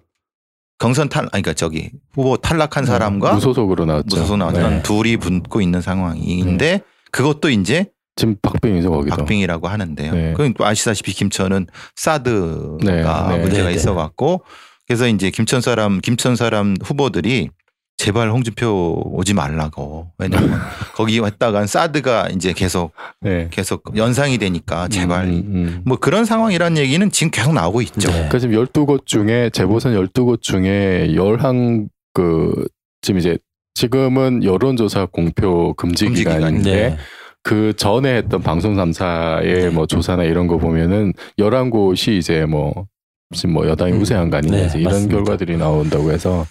경선 0.77 1.09
탈 1.09 1.23
아니 1.31 1.41
그러니까 1.41 1.53
저기 1.53 1.91
후보 2.13 2.37
탈락한 2.37 2.85
사람과 2.85 3.29
네. 3.29 3.35
무소속으로 3.35 3.85
나왔죠. 3.85 4.07
무소속 4.09 4.37
나왔던 4.37 4.69
네. 4.69 4.83
둘이 4.83 5.17
붙고 5.17 5.61
있는 5.61 5.81
상황인데 5.81 6.81
그것도 7.11 7.49
이제 7.49 7.91
지금 8.17 8.35
박빙이죠 8.41 8.91
거기도. 8.91 9.15
박빙이라고 9.15 9.67
하는데요. 9.67 10.13
네. 10.13 10.33
그럼 10.33 10.53
또 10.53 10.65
아시다시피 10.65 11.13
김천은 11.13 11.67
사드가 11.95 12.77
네, 12.81 13.03
네. 13.03 13.37
문제가 13.41 13.63
네, 13.63 13.69
네. 13.69 13.73
있어갖고 13.73 14.43
그래서 14.87 15.07
이제 15.07 15.31
김천 15.31 15.61
사람 15.61 15.99
김천 15.99 16.35
사람 16.35 16.75
후보들이 16.83 17.49
제발 17.97 18.29
홍준표 18.29 19.03
오지 19.13 19.33
말라고 19.33 20.07
왜냐면 20.17 20.59
거기 20.95 21.19
왔다간 21.19 21.65
사드가 21.65 22.29
이제 22.29 22.51
계속 22.53 22.91
네. 23.21 23.47
계속 23.51 23.83
연상이 23.95 24.37
되니까 24.37 24.87
제발 24.89 25.25
음, 25.25 25.31
음. 25.31 25.81
뭐 25.85 25.97
그런 25.97 26.25
상황이라는 26.25 26.77
얘기는 26.77 27.09
지금 27.11 27.31
계속 27.31 27.53
나오고 27.53 27.81
있죠. 27.83 28.09
네. 28.09 28.13
그러니까 28.13 28.39
지금 28.39 28.55
12곳 28.55 29.05
중에 29.05 29.49
재보선 29.51 29.93
12곳 29.93 30.41
중에 30.41 31.13
11 31.15 31.87
그 32.13 32.67
지금 33.01 33.19
이제 33.19 33.37
지금은 33.75 34.43
여론조사 34.43 35.07
공표 35.11 35.73
금지 35.73 36.05
금지 36.05 36.23
기간인데 36.23 36.71
네. 36.89 36.97
그 37.43 37.73
전에 37.77 38.17
했던 38.17 38.41
방송 38.41 38.75
3사의 38.75 39.69
뭐 39.69 39.85
조사나 39.85 40.23
이런 40.23 40.47
거 40.47 40.57
보면은 40.57 41.13
11곳이 41.37 42.17
이제 42.17 42.45
뭐 42.45 42.87
지금 43.33 43.53
뭐 43.53 43.67
여당이 43.67 43.93
음. 43.93 44.01
우세한 44.01 44.29
거 44.29 44.37
아니냐 44.37 44.57
네, 44.57 44.65
이제 44.65 44.79
이런 44.79 44.93
맞습니다. 44.93 45.15
결과들이 45.15 45.57
나온다고 45.57 46.11
해서 46.11 46.45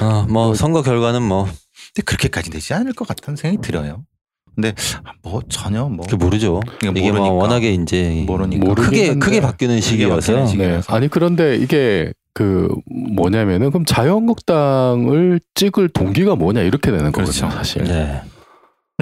어, 0.00 0.26
뭐 0.28 0.54
선거 0.54 0.82
결과는 0.82 1.22
뭐 1.22 1.44
근데 1.94 2.02
그렇게까지 2.04 2.50
되지 2.50 2.74
않을 2.74 2.92
것 2.92 3.06
같다는 3.06 3.36
생각이 3.36 3.66
들어요. 3.66 4.04
근데 4.54 4.72
뭐 5.22 5.42
전혀 5.48 5.84
뭐그 5.88 6.14
모르죠. 6.14 6.60
이게 6.82 7.00
이게 7.00 7.12
뭐. 7.12 7.32
워낙에 7.32 7.72
이제 7.72 8.24
모르니까. 8.26 8.74
크게. 8.74 9.14
크게 9.18 9.40
바뀌는 9.40 9.80
시기여서. 9.80 10.44
네. 10.56 10.80
아니 10.88 11.08
그런데 11.08 11.56
이게 11.56 12.12
그 12.34 12.68
뭐냐면은 13.14 13.70
그럼 13.70 13.84
자유한국당을 13.84 15.40
찍을 15.54 15.88
동기가 15.88 16.36
뭐냐 16.36 16.62
이렇게 16.62 16.90
되는 16.90 17.10
그렇죠. 17.12 17.42
거거든요 17.42 17.58
사실. 17.58 17.84
네. 17.84 18.22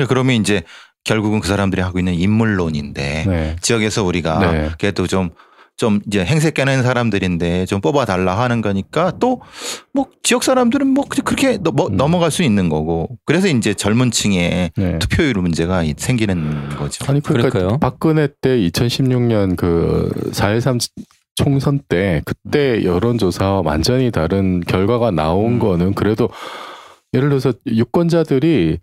그러면 0.08 0.36
이제 0.36 0.62
결국은 1.04 1.40
그 1.40 1.48
사람들이 1.48 1.82
하고 1.82 1.98
있는 1.98 2.14
인물론인데 2.14 3.24
네. 3.26 3.56
지역에서 3.60 4.04
우리가 4.04 4.52
네. 4.52 4.70
그래도 4.78 5.06
좀, 5.06 5.30
좀 5.76 6.00
이제 6.06 6.24
행색 6.24 6.54
깨는 6.54 6.82
사람들인데 6.82 7.66
좀 7.66 7.80
뽑아달라 7.80 8.38
하는 8.38 8.60
거니까 8.60 9.10
또 9.18 9.40
뭐 9.94 10.06
지역 10.22 10.42
사람들은 10.44 10.86
뭐 10.86 11.04
그렇게 11.06 11.58
너, 11.58 11.70
뭐 11.70 11.88
음. 11.88 11.96
넘어갈 11.96 12.30
수 12.30 12.42
있는 12.42 12.68
거고 12.70 13.08
그래서 13.26 13.48
이제 13.48 13.74
젊은 13.74 14.10
층의 14.10 14.70
네. 14.76 14.98
투표율 14.98 15.34
문제가 15.34 15.82
이- 15.82 15.94
생기는 15.96 16.68
거죠. 16.76 17.04
아니 17.10 17.20
그러니까 17.20 17.50
그럴까요? 17.50 17.78
박근혜 17.78 18.28
때 18.40 18.56
2016년 18.58 19.56
그 19.56 20.10
4.13 20.32 20.80
총선 21.34 21.80
때 21.88 22.22
그때 22.24 22.84
여론조사와 22.84 23.62
완전히 23.64 24.10
다른 24.10 24.60
결과가 24.60 25.10
나온 25.10 25.54
음. 25.54 25.58
거는 25.58 25.94
그래도 25.94 26.28
예를 27.14 27.28
들어서 27.28 27.52
유권자들이 27.66 28.78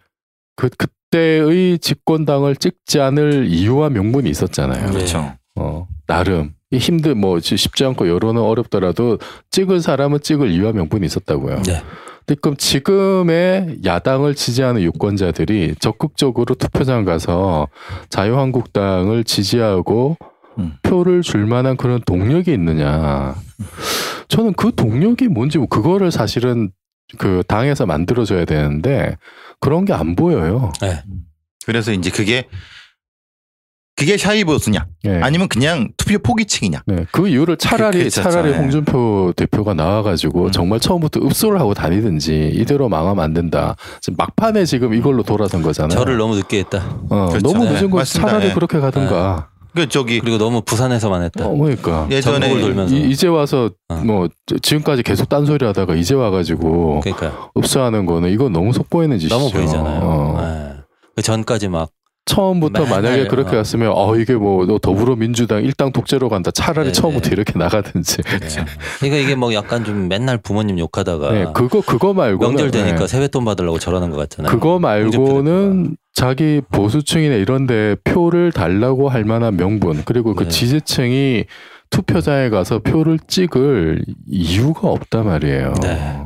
그 0.55 0.69
그때의 0.69 1.79
집권당을 1.79 2.55
찍지 2.55 2.99
않을 2.99 3.47
이유와 3.47 3.89
명분이 3.89 4.29
있었잖아요. 4.29 4.85
네. 4.87 4.91
그렇죠. 4.91 5.33
어, 5.55 5.87
나름 6.05 6.51
이 6.51 6.58
힘들 6.77 7.15
뭐 7.15 7.39
쉽지 7.39 7.83
않고 7.85 8.07
여론은 8.07 8.41
어렵더라도 8.41 9.17
찍을 9.49 9.81
사람은 9.81 10.21
찍을 10.21 10.51
이유와 10.51 10.73
명분이 10.73 11.05
있었다고요. 11.05 11.63
네. 11.63 11.81
근데 12.25 12.39
그럼 12.41 12.57
지금의 12.57 13.79
야당을 13.83 14.35
지지하는 14.35 14.81
유권자들이 14.83 15.75
적극적으로 15.79 16.53
투표장 16.53 17.05
가서 17.05 17.67
자유한국당을 18.09 19.23
지지하고 19.23 20.17
음. 20.59 20.73
표를 20.83 21.21
줄 21.23 21.47
만한 21.47 21.75
그런 21.75 22.01
동력이 22.05 22.51
있느냐. 22.53 23.35
저는 24.27 24.53
그 24.53 24.71
동력이 24.75 25.27
뭔지 25.27 25.57
뭐 25.57 25.67
그거를 25.67 26.11
사실은 26.11 26.69
그 27.17 27.41
당에서 27.47 27.87
만들어줘야 27.87 28.45
되는데 28.45 29.17
그런 29.59 29.85
게 29.85 29.93
안 29.93 30.15
보여요. 30.15 30.71
네. 30.81 31.01
그래서 31.65 31.91
이제 31.91 32.11
그게 32.11 32.47
그게 33.99 34.17
샤이보스냐 34.17 34.85
예. 35.05 35.19
아니면 35.21 35.47
그냥 35.49 35.89
투표 35.97 36.17
포기층이냐. 36.19 36.83
네, 36.87 37.05
그 37.11 37.27
이유를 37.27 37.57
차라리 37.57 37.97
그- 37.97 37.97
그랬었죠. 38.05 38.29
차라리 38.29 38.53
예. 38.53 38.55
홍준표 38.57 39.33
대표가 39.35 39.73
나와가지고 39.73 40.45
음. 40.45 40.51
정말 40.51 40.79
처음부터 40.79 41.19
읍소를 41.25 41.59
하고 41.59 41.73
다니든지 41.73 42.51
이대로 42.55 42.87
망하면 42.87 43.23
안 43.23 43.33
된다. 43.33 43.75
지금 44.01 44.15
막판에 44.17 44.63
지금 44.65 44.93
이걸로 44.93 45.21
돌아선 45.23 45.61
거잖아요. 45.61 45.97
저를 45.97 46.17
너무 46.17 46.35
늦게 46.35 46.59
했다. 46.59 46.83
어, 47.09 47.27
그렇죠. 47.29 47.39
너무 47.51 47.65
네, 47.65 47.71
늦은 47.73 47.89
거 47.89 47.97
맞습니다. 47.97 48.29
차라리 48.31 48.49
예. 48.49 48.53
그렇게 48.53 48.79
가든가. 48.79 49.49
그 49.75 49.87
저기 49.87 50.19
그리고 50.19 50.37
너무 50.39 50.61
부산에서만 50.61 51.21
했다. 51.23 51.45
어, 51.45 51.55
그러니까 51.55 52.07
예전에 52.09 52.49
돌면서. 52.59 52.95
이, 52.95 53.15
제 53.15 53.27
와서 53.27 53.69
어. 53.89 53.95
뭐 53.95 54.27
저- 54.47 54.57
지금까지 54.57 55.03
계속 55.03 55.29
딴소리 55.29 55.63
하다가 55.65 55.95
이제 55.95 56.15
와가지고 56.15 57.01
그러니까 57.01 57.49
읍소하는 57.57 58.05
거는 58.05 58.31
이거 58.31 58.49
너무 58.49 58.73
속보이는 58.73 59.19
짓이죠. 59.19 59.35
너무 59.37 59.51
보이잖아요. 59.51 59.99
어. 60.01 60.41
네. 60.41 60.73
그 61.15 61.21
전까지 61.21 61.67
막 61.67 61.89
처음부터 62.29 62.83
맨날, 62.83 63.01
만약에 63.01 63.27
그렇게 63.27 63.55
어. 63.55 63.59
갔으면 63.59 63.91
어 63.95 64.15
이게 64.15 64.35
뭐너 64.35 64.77
더불어민주당 64.79 65.63
일당 65.63 65.91
독재로 65.91 66.29
간다. 66.29 66.51
차라리 66.51 66.87
네네. 66.87 66.91
처음부터 66.91 67.29
이렇게 67.31 67.57
나가든지. 67.57 68.17
네. 68.21 68.39
그러니까 68.99 69.17
이게 69.17 69.35
뭐 69.35 69.53
약간 69.53 69.83
좀 69.83 70.07
맨날 70.07 70.37
부모님 70.37 70.77
욕하다가 70.77 71.31
네, 71.31 71.45
그거 71.53 71.81
그거 71.81 72.13
말고 72.13 72.39
명절 72.45 72.71
되니까 72.71 73.07
세뱃돈 73.07 73.45
받으려고 73.45 73.79
저러는 73.79 74.11
것 74.11 74.17
같잖아요. 74.17 74.51
그거 74.51 74.77
말고는 74.79 75.97
자기 76.13 76.61
보수층이나 76.71 77.35
이런데 77.35 77.95
표를 78.03 78.51
달라고 78.51 79.09
할 79.09 79.23
만한 79.23 79.57
명분 79.57 80.03
그리고 80.05 80.35
그 80.35 80.43
네. 80.43 80.49
지지층이 80.49 81.45
투표장에 81.89 82.49
가서 82.49 82.79
표를 82.79 83.17
찍을 83.27 84.03
이유가 84.27 84.89
없단 84.89 85.25
말이에요. 85.25 85.73
네. 85.81 86.21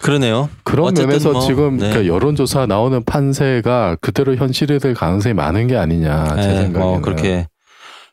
그러네요. 0.00 0.48
그런 0.64 0.94
면에서 0.94 1.32
뭐, 1.32 1.40
지금 1.40 1.76
네. 1.78 1.90
그러니까 1.90 2.06
여론조사 2.14 2.66
나오는 2.66 3.02
판세가 3.04 3.96
그대로 4.00 4.34
현실이 4.36 4.78
될 4.78 4.94
가능성이 4.94 5.34
많은 5.34 5.66
게 5.66 5.76
아니냐 5.76 6.28
제 6.28 6.34
네, 6.36 6.42
생각에는. 6.42 6.72
뭐 6.80 7.00
그렇게 7.00 7.48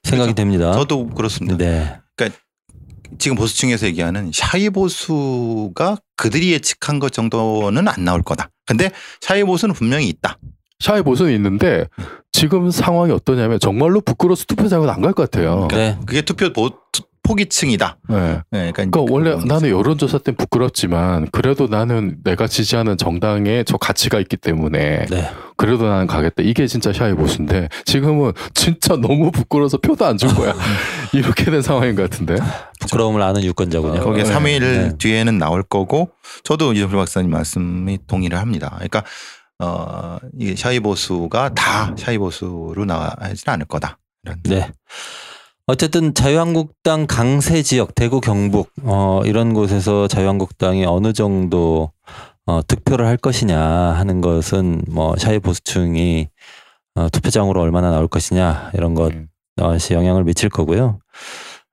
생각이 0.03 0.33
됩니다. 0.33 0.71
저도 0.73 1.07
그렇습니다. 1.07 1.57
네. 1.57 1.99
지금 3.19 3.37
보수층에서 3.37 3.85
얘기하는 3.85 4.31
shy 4.33 4.69
보수가 4.71 5.97
그들이 6.17 6.51
예측한 6.53 6.99
것 6.99 7.13
정도는 7.13 7.87
안 7.87 8.03
나올 8.03 8.23
거다. 8.23 8.49
근데 8.65 8.89
shy 9.21 9.43
보수는 9.43 9.75
분명히 9.75 10.07
있다. 10.09 10.37
shy 10.79 11.01
보수는 11.03 11.31
있는데 11.35 11.87
지금 12.31 12.71
상황이 12.71 13.11
어떠냐면 13.13 13.59
정말로 13.59 14.01
부끄러워서 14.01 14.45
투표장은 14.45 14.89
안 14.89 15.01
갈 15.01 15.13
것 15.13 15.29
같아요. 15.29 15.67
네. 15.71 15.97
그게 16.05 16.23
투표 16.23 16.51
보, 16.51 16.71
투- 16.91 17.03
포기층이다. 17.25 17.97
네. 18.09 18.15
네, 18.51 18.71
그러니까, 18.71 18.83
그러니까 18.91 19.05
원래 19.13 19.35
나는 19.45 19.69
여론조사 19.69 20.19
때 20.19 20.31
부끄럽지만 20.31 21.27
그래도 21.31 21.67
나는 21.67 22.17
내가 22.23 22.47
지지하는 22.47 22.97
정당에 22.97 23.63
저 23.63 23.77
가치가 23.77 24.19
있기 24.19 24.37
때문에 24.37 25.05
네. 25.07 25.31
그래도 25.57 25.87
나는 25.87 26.05
가겠다. 26.07 26.43
이게 26.43 26.67
진짜 26.67 26.93
shy 26.93 27.13
보수인데 27.13 27.69
지금은 27.85 28.33
진짜 28.53 28.95
너무 28.95 29.31
부끄러워서 29.31 29.77
표도 29.77 30.05
안 30.05 30.17
줄 30.17 30.33
거야. 30.33 30.53
이렇게 31.13 31.45
된 31.45 31.61
상황인 31.61 31.95
것 31.95 32.09
같은데. 32.09 32.35
부끄러움을 32.79 33.21
아는 33.21 33.43
유권자군요. 33.43 34.01
거기에 34.01 34.23
네. 34.23 34.29
3일 34.31 34.59
네. 34.61 34.97
뒤에는 34.97 35.37
나올 35.37 35.63
거고 35.63 36.09
저도 36.43 36.73
이정표 36.73 36.95
박사님 36.97 37.31
말씀에 37.31 37.97
동의를 38.07 38.37
합니다. 38.39 38.71
그러니까 38.75 39.03
어, 39.59 40.17
이게 40.37 40.55
shy 40.55 40.79
보수가 40.79 41.53
다 41.55 41.93
shy 41.97 42.17
보수로 42.17 42.85
나와야지는 42.85 43.53
않을 43.53 43.65
거다. 43.65 43.97
이런. 44.23 44.37
네. 44.43 44.69
어쨌든 45.67 46.13
자유한국당 46.13 47.07
강세 47.07 47.63
지역 47.63 47.95
대구 47.95 48.21
경북 48.21 48.69
어 48.83 49.21
이런 49.25 49.53
곳에서 49.53 50.07
자유한국당이 50.07 50.85
어느 50.85 51.11
정도 51.11 51.91
어 52.45 52.61
득표를 52.67 53.07
할 53.07 53.17
것이냐 53.17 53.59
하는 53.59 54.21
것은 54.21 54.83
뭐 54.87 55.15
샤이 55.17 55.39
보수층이 55.39 56.27
어 56.95 57.09
투표장으로 57.09 57.59
얼마나 57.59 57.89
나올 57.89 58.07
것이냐 58.07 58.71
이런 58.75 58.95
음. 58.97 59.27
것이 59.57 59.93
영향을 59.95 60.23
미칠 60.23 60.49
거고요. 60.49 60.99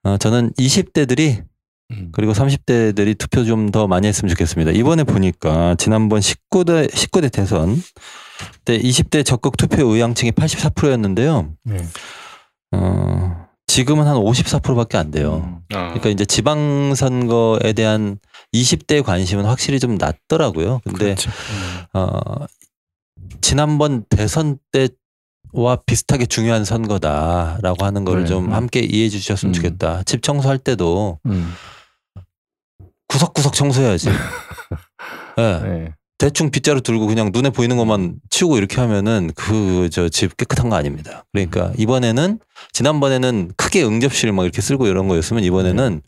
어 0.04 0.16
저는 0.16 0.52
20대들이 0.58 1.44
음. 1.90 2.08
그리고 2.12 2.32
30대들이 2.32 3.18
투표 3.18 3.44
좀 3.44 3.70
더 3.70 3.86
많이 3.86 4.06
했으면 4.08 4.30
좋겠습니다. 4.30 4.72
이번에 4.72 5.04
보니까 5.04 5.74
지난번 5.76 6.20
19대 6.20 6.90
19대 6.90 7.30
대선 7.30 7.76
때 8.64 8.78
20대 8.78 9.24
적극 9.24 9.58
투표 9.58 9.84
의향층이 9.86 10.32
84%였는데요. 10.32 11.52
네. 11.64 11.84
어, 12.72 13.41
지금은 13.72 14.06
한 14.06 14.16
54%밖에 14.16 14.98
안 14.98 15.10
돼요. 15.10 15.62
그러니까 15.70 16.10
이제 16.10 16.26
지방 16.26 16.94
선거에 16.94 17.72
대한 17.72 18.18
20대 18.52 19.02
관심은 19.02 19.46
확실히 19.46 19.80
좀 19.80 19.94
낮더라고요. 19.94 20.82
근데 20.84 21.14
그렇죠. 21.14 21.30
어, 21.94 22.44
지난번 23.40 24.04
대선 24.10 24.58
때와 24.72 25.76
비슷하게 25.86 26.26
중요한 26.26 26.66
선거다라고 26.66 27.86
하는 27.86 28.04
거를 28.04 28.24
네. 28.24 28.28
좀 28.28 28.52
함께 28.52 28.80
이해해 28.80 29.08
주셨으면 29.08 29.52
음. 29.52 29.54
좋겠다. 29.54 30.02
집 30.02 30.22
청소할 30.22 30.58
때도 30.58 31.18
음. 31.24 31.54
구석구석 33.08 33.54
청소해야지. 33.54 34.10
예. 35.38 35.60
네. 35.62 35.94
대충 36.22 36.52
빗자루 36.52 36.82
들고 36.82 37.08
그냥 37.08 37.30
눈에 37.32 37.50
보이는 37.50 37.76
것만 37.76 38.14
치우고 38.30 38.56
이렇게 38.56 38.80
하면은 38.80 39.32
그 39.34 39.88
저 39.90 40.08
집 40.08 40.36
깨끗한 40.36 40.70
거 40.70 40.76
아닙니다. 40.76 41.24
그러니까 41.32 41.72
이번에는 41.76 42.38
지난번에는 42.72 43.50
크게 43.56 43.82
응접실 43.82 44.30
막 44.30 44.44
이렇게 44.44 44.62
쓸고 44.62 44.86
이런 44.86 45.08
거였으면 45.08 45.42
이번에는 45.42 46.00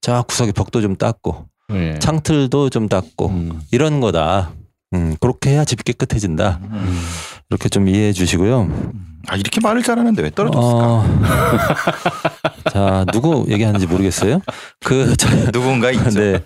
자 0.00 0.22
구석에 0.22 0.52
벽도 0.52 0.80
좀 0.80 0.96
닦고 0.96 1.44
네. 1.68 1.98
창틀도 1.98 2.70
좀 2.70 2.88
닦고 2.88 3.28
음. 3.28 3.60
이런 3.72 4.00
거다. 4.00 4.52
음 4.94 5.16
그렇게 5.20 5.50
해야 5.50 5.66
집이 5.66 5.82
깨끗해진다. 5.82 6.58
음. 6.62 7.02
이렇게 7.50 7.68
좀 7.68 7.88
이해해 7.88 8.14
주시고요. 8.14 8.70
아 9.28 9.36
이렇게 9.36 9.60
말을 9.60 9.82
잘하는데 9.82 10.22
왜 10.22 10.30
떨어졌을까? 10.30 10.86
어, 10.86 11.04
자 12.72 13.04
누구 13.12 13.44
얘기하는지 13.50 13.86
모르겠어요. 13.86 14.40
그 14.82 15.14
저, 15.18 15.28
누군가 15.52 15.90
있죠. 15.90 16.08
네. 16.18 16.42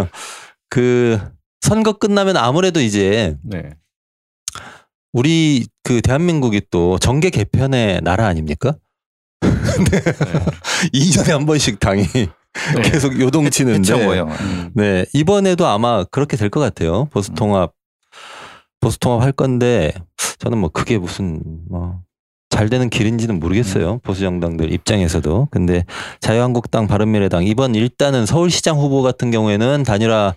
그 0.70 1.20
선거 1.62 1.92
끝나면 1.94 2.36
아무래도 2.36 2.80
이제 2.80 3.36
네. 3.42 3.70
우리 5.12 5.66
그 5.82 6.00
대한민국이 6.02 6.62
또 6.70 6.98
정계 6.98 7.30
개편의 7.30 8.00
나라 8.02 8.26
아닙니까? 8.26 8.74
네. 9.40 9.50
2년에 10.92 11.30
한 11.30 11.46
번씩 11.46 11.80
당이 11.80 12.04
계속 12.84 13.18
요동치는데. 13.18 13.78
음. 14.24 14.70
네 14.74 15.04
이번에도 15.14 15.66
아마 15.66 16.04
그렇게 16.04 16.36
될 16.36 16.50
것 16.50 16.60
같아요 16.60 17.06
보수 17.06 17.32
통합 17.32 17.72
보수 18.80 18.98
통합 18.98 19.22
할 19.22 19.32
건데 19.32 19.92
저는 20.38 20.58
뭐 20.58 20.68
그게 20.68 20.98
무슨 20.98 21.40
뭐 21.70 22.02
잘 22.50 22.68
되는 22.68 22.90
길인지는 22.90 23.40
모르겠어요 23.40 24.00
보수 24.00 24.20
정당들 24.20 24.74
입장에서도 24.74 25.48
근데 25.50 25.86
자유한국당 26.20 26.86
바른미래당 26.86 27.44
이번 27.44 27.74
일단은 27.74 28.26
서울시장 28.26 28.76
후보 28.76 29.00
같은 29.00 29.30
경우에는 29.30 29.84
단일화 29.84 30.34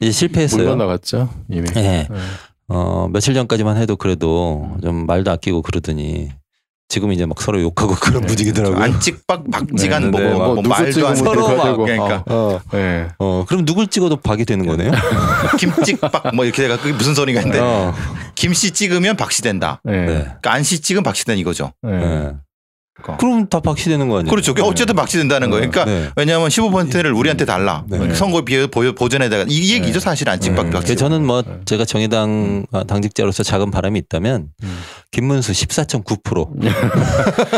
이제 0.00 0.12
실패했어요. 0.12 0.62
물러나갔죠 0.62 1.28
이미. 1.50 1.68
네. 1.70 2.06
네. 2.08 2.16
어, 2.68 3.08
며칠 3.12 3.34
전까지만 3.34 3.76
해도 3.78 3.96
그래도 3.96 4.76
좀 4.82 5.06
말도 5.06 5.30
아끼고 5.30 5.62
그러더니 5.62 6.30
지금 6.88 7.12
이제 7.12 7.26
막 7.26 7.40
서로 7.40 7.60
욕하고 7.60 7.94
그런 8.00 8.22
네, 8.22 8.26
분위기더라고요. 8.28 8.82
안찍박 8.82 9.50
박지간 9.50 10.10
네, 10.10 10.10
네, 10.10 10.10
뭐, 10.10 10.20
네. 10.20 10.34
뭐, 10.34 10.54
누구 10.54 10.68
말도 10.68 11.06
안 11.08 11.16
서로 11.16 11.56
막, 11.56 11.64
되고. 11.64 11.84
그러니까 11.84 12.24
어, 12.26 12.60
네. 12.72 13.08
어, 13.18 13.44
그럼 13.46 13.64
누굴 13.64 13.88
찍어도 13.88 14.16
박이 14.16 14.44
되는 14.44 14.66
거네요. 14.66 14.92
김찍박 15.58 16.34
뭐 16.34 16.44
이렇게 16.44 16.62
돼가 16.62 16.78
그게 16.78 16.92
무슨 16.92 17.14
소리가 17.14 17.40
있는데 17.40 17.60
어, 17.60 17.94
김씨 18.34 18.70
찍으면 18.70 19.16
박씨 19.16 19.42
된다. 19.42 19.80
네. 19.84 19.92
네. 19.92 20.06
그러니까 20.06 20.52
안씨 20.52 20.80
찍으면 20.80 21.02
박씨 21.02 21.24
된 21.24 21.38
이거죠. 21.38 21.72
네. 21.82 22.32
네. 22.98 23.02
그거. 23.02 23.16
그럼 23.16 23.46
다 23.48 23.60
박씨 23.60 23.88
되는 23.88 24.08
거 24.08 24.18
아니에요? 24.18 24.30
그렇죠. 24.30 24.54
어쨌든 24.62 24.94
박씨 24.96 25.18
된다는 25.18 25.50
거예요. 25.50 25.70
그러니까 25.70 25.84
네. 25.90 26.10
왜냐하면 26.16 26.48
15%를 26.48 27.12
우리한테 27.12 27.44
달라. 27.44 27.84
네. 27.88 28.14
선거 28.14 28.42
비해 28.42 28.66
보전에다가 28.66 29.44
이 29.48 29.72
얘기죠 29.72 30.00
사실 30.00 30.28
안찍박 30.28 30.66
음, 30.66 30.70
박씨. 30.70 30.96
저는 30.96 31.24
뭐 31.24 31.42
네. 31.42 31.60
제가 31.64 31.84
정의당 31.84 32.66
아, 32.72 32.84
당직자로서 32.84 33.42
작은 33.42 33.70
바람이 33.70 33.98
있다면 34.00 34.48
음. 34.62 34.78
김문수 35.12 35.52
14.9%. 35.52 36.58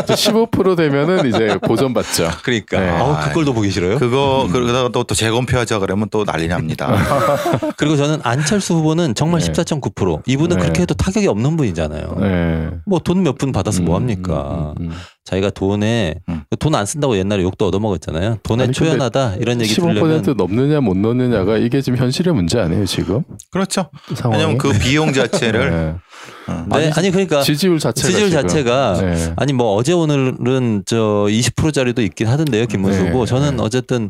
15% 0.05 0.77
되면은 0.77 1.27
이제 1.27 1.57
보전 1.65 1.93
받죠. 1.93 2.29
그러니까. 2.43 2.79
네. 2.79 2.89
아우, 2.89 3.19
그걸도 3.27 3.53
보기 3.53 3.69
싫어요. 3.71 3.97
그거 3.97 4.47
그러다가 4.51 4.89
또, 4.89 5.03
또 5.03 5.13
재검표하자 5.15 5.79
그러면 5.79 6.07
또 6.11 6.23
난리 6.23 6.47
납니다. 6.47 6.95
그리고 7.77 7.97
저는 7.97 8.19
안철수 8.23 8.75
후보는 8.75 9.15
정말 9.15 9.41
네. 9.41 9.51
14.9%. 9.51 10.21
이분은 10.25 10.57
네. 10.57 10.61
그렇게 10.61 10.83
해도 10.83 10.93
타격이 10.93 11.27
없는 11.27 11.57
분이잖아요. 11.57 12.15
네. 12.19 12.69
뭐돈몇푼 12.85 13.51
받아서 13.51 13.81
뭐 13.81 13.97
음, 13.97 14.01
합니까? 14.01 14.73
음, 14.79 14.85
음, 14.85 14.91
음. 14.91 14.97
자기가 15.23 15.51
돈에 15.51 16.15
음. 16.29 16.43
돈안 16.59 16.85
쓴다고 16.85 17.15
옛날에 17.15 17.43
욕도 17.43 17.67
얻어먹었잖아요. 17.67 18.39
돈에 18.43 18.63
아니, 18.63 18.73
초연하다 18.73 19.35
이런 19.35 19.61
얘기 19.61 19.73
15% 19.75 19.83
들으려면 19.93 20.35
넘느냐 20.35 20.81
못 20.81 20.97
넘느냐가 20.97 21.57
이게 21.57 21.79
지금 21.81 21.99
현실의 21.99 22.33
문제 22.33 22.59
아니에요 22.59 22.85
지금 22.85 23.23
그렇죠. 23.51 23.89
상황이. 24.15 24.39
왜냐면 24.41 24.57
그 24.57 24.71
비용 24.79 25.13
자체를 25.13 25.69
네. 25.69 25.95
어. 26.47 26.65
네, 26.77 26.91
아니 26.95 27.11
그러니까 27.11 27.43
지지율 27.43 27.77
자체가 27.79 28.07
지지율. 28.09 28.29
자체가 28.31 28.97
네. 28.99 29.33
아니 29.37 29.53
뭐 29.53 29.75
어제 29.75 29.93
오늘은 29.93 30.83
저 30.87 30.97
20%짜리도 31.29 32.01
있긴 32.01 32.27
하던데요 32.27 32.65
김문수 32.65 33.03
네, 33.03 33.25
저는 33.25 33.57
네. 33.57 33.63
어쨌든 33.63 34.09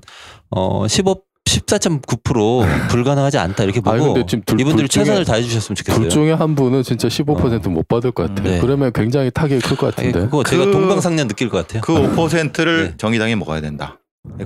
어 0.49 0.87
15, 0.87 1.21
14.9% 1.45 2.89
불가능하지 2.89 3.37
않다 3.37 3.63
이렇게 3.63 3.81
아니, 3.85 3.99
보고 3.99 4.13
근데 4.13 4.25
지금 4.27 4.43
둘- 4.45 4.59
이분들이 4.61 4.87
둘 4.87 5.01
중에- 5.01 5.05
최선을 5.05 5.25
다해 5.25 5.41
주셨으면 5.43 5.75
좋겠어요. 5.75 5.99
둘 6.01 6.09
중에 6.09 6.31
한 6.33 6.55
분은 6.55 6.83
진짜 6.83 7.07
15%못 7.07 7.87
받을 7.87 8.11
것 8.11 8.27
같아요. 8.29 8.49
네. 8.55 8.59
그러면 8.59 8.91
굉장히 8.93 9.31
타격이 9.31 9.61
클것 9.61 9.97
아니, 9.99 10.07
같은데. 10.11 10.25
그거 10.29 10.43
제가 10.43 10.65
그- 10.65 10.71
동방상련 10.71 11.27
느낄 11.27 11.49
것 11.49 11.57
같아요. 11.67 11.81
그 11.81 11.93
5%를 11.93 12.89
네. 12.91 12.97
정의당이 12.97 13.35
먹어야 13.35 13.61
된다. 13.61 13.97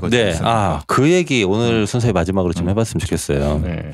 네, 0.10 0.34
아 0.42 0.82
그 0.88 1.12
얘기 1.12 1.44
오늘 1.44 1.86
순서의 1.86 2.14
마지막으로 2.14 2.54
좀 2.54 2.68
음. 2.68 2.70
해봤으면 2.70 3.00
좋겠어요. 3.02 3.60
네. 3.62 3.92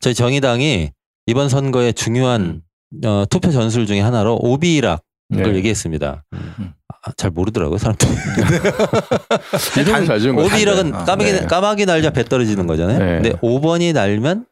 저희 0.00 0.12
정의당이 0.14 0.90
이번 1.26 1.48
선거의 1.48 1.94
중요한 1.94 2.60
어, 3.04 3.24
투표 3.30 3.50
전술 3.50 3.86
중에 3.86 4.00
하나로 4.00 4.36
오비락 4.40 5.02
을 5.34 5.42
네. 5.42 5.56
얘기했습니다. 5.58 6.24
음. 6.32 6.72
아, 7.02 7.12
잘 7.16 7.30
모르더라고요 7.30 7.78
사람들이. 7.78 8.10
오비락은 10.36 10.94
아, 10.94 11.04
까마귀 11.04 11.32
네. 11.32 11.46
까마귀 11.46 11.86
날자 11.86 12.10
배 12.10 12.24
떨어지는 12.24 12.66
거잖아요. 12.66 12.98
네. 12.98 13.20
근데 13.20 13.32
5번이 13.40 13.92
날면 13.92 14.46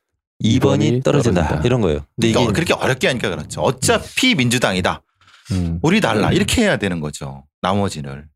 2번이, 0.45 0.61
2번이 0.61 1.05
떨어진다. 1.05 1.43
떨어진다. 1.43 1.63
이런 1.65 1.81
거예요. 1.81 2.01
근데 2.15 2.33
그러니까 2.33 2.41
이게 2.43 2.53
그렇게 2.53 2.75
어렵게 2.75 3.07
하니까 3.09 3.31
그렇죠. 3.31 3.63
어차피 3.63 4.35
민주당이다. 4.35 5.01
음. 5.53 5.79
우리 5.83 6.01
달라. 6.03 6.31
이렇게 6.31 6.63
해야 6.63 6.77
되는 6.77 7.01
거죠. 7.01 7.45
나머지를. 7.63 8.27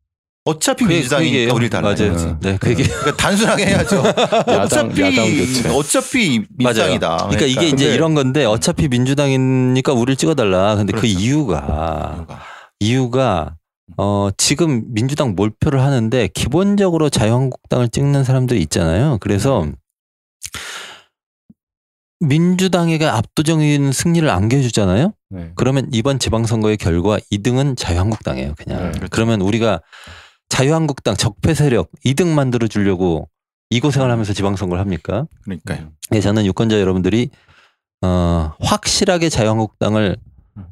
어차피 0.45 0.85
그게- 0.85 0.95
민주당이니까. 0.95 1.53
우리 1.53 1.69
달라. 1.69 1.93
맞아요. 1.93 2.11
이거지. 2.11 2.35
네, 2.41 2.57
그게 2.59 2.83
그러니까 2.83 3.15
단순하게 3.15 3.65
해야죠. 3.67 4.01
어차피 4.59 5.01
야당 5.01 5.35
교체. 5.37 5.69
어차피 5.69 6.43
민주당이다. 6.57 7.17
그러니까 7.29 7.45
이게 7.45 7.67
이제 7.67 7.69
근데- 7.85 7.93
이런 7.93 8.15
건데 8.15 8.45
어차피 8.45 8.87
민주당이니까 8.87 9.93
우리를 9.93 10.15
찍어달라. 10.15 10.75
근데 10.77 10.93
그 10.93 11.01
그렇죠. 11.01 11.19
이유가 11.19 12.15
이유가. 12.17 12.41
이유가 12.79 13.55
어 13.97 14.29
지금 14.37 14.85
민주당 14.93 15.35
몰표를 15.35 15.81
하는데 15.81 16.27
기본적으로 16.33 17.09
자유한국당을 17.09 17.89
찍는 17.89 18.23
사람들이 18.23 18.59
있잖아요. 18.61 19.17
그래서 19.21 19.67
민주당에게 22.19 23.05
압도적인 23.05 23.91
승리를 23.91 24.27
안겨주잖아요. 24.29 25.13
네. 25.29 25.51
그러면 25.55 25.87
이번 25.91 26.19
지방선거의 26.19 26.77
결과 26.77 27.17
2등은 27.31 27.75
자유한국당이에요. 27.77 28.53
그냥. 28.57 28.77
네, 28.83 28.89
그렇죠. 28.91 29.07
그러면 29.09 29.41
우리가 29.41 29.81
자유한국당 30.51 31.15
적폐 31.15 31.53
세력 31.53 31.89
2등 32.05 32.27
만들어 32.33 32.67
주려고 32.67 33.29
이 33.69 33.79
고생을 33.79 34.11
하면서 34.11 34.33
지방선거를 34.33 34.81
합니까? 34.81 35.25
그러니까요. 35.45 35.91
네, 36.09 36.19
저는 36.19 36.45
유권자 36.45 36.77
여러분들이 36.81 37.29
어, 38.01 38.51
확실하게 38.59 39.29
자유한국당을 39.29 40.17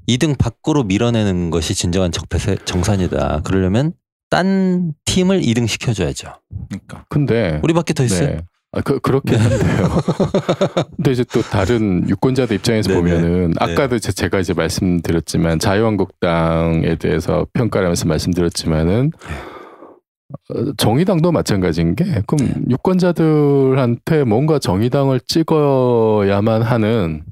2등 0.09 0.37
밖으로 0.37 0.83
밀어내는 0.83 1.49
것이 1.49 1.73
진정한 1.75 2.11
적폐 2.11 2.37
세- 2.39 2.57
정산이다. 2.65 3.41
그러려면 3.45 3.93
딴 4.29 4.91
팀을 5.05 5.39
2등 5.41 5.65
시켜줘야죠. 5.65 6.33
그러니까. 6.69 7.05
근데 7.07 7.61
우리밖에 7.63 7.93
더 7.93 8.03
있어요. 8.03 8.27
네. 8.27 8.37
아, 8.73 8.81
그, 8.81 8.99
그렇긴 8.99 9.35
한데요. 9.39 9.89
근데 10.97 11.11
이제 11.13 11.23
또 11.31 11.41
다른 11.41 12.07
유권자들 12.09 12.57
입장에서 12.57 12.89
네네. 12.89 12.99
보면은 13.01 13.53
아까도 13.59 13.97
제- 13.97 14.11
제가 14.11 14.41
이제 14.41 14.53
말씀드렸지만 14.53 15.57
자유한국당에 15.59 16.95
대해서 16.97 17.47
평가를 17.53 17.85
하면서 17.87 18.05
말씀드렸지만은 18.07 19.11
어, 19.15 19.58
정의당도 20.77 21.31
마찬가지인 21.31 21.95
게 21.95 22.05
그럼 22.27 22.47
네. 22.47 22.53
유권자들한테 22.69 24.23
뭔가 24.23 24.59
정의당을 24.59 25.21
찍어야만 25.21 26.61
하는 26.61 27.23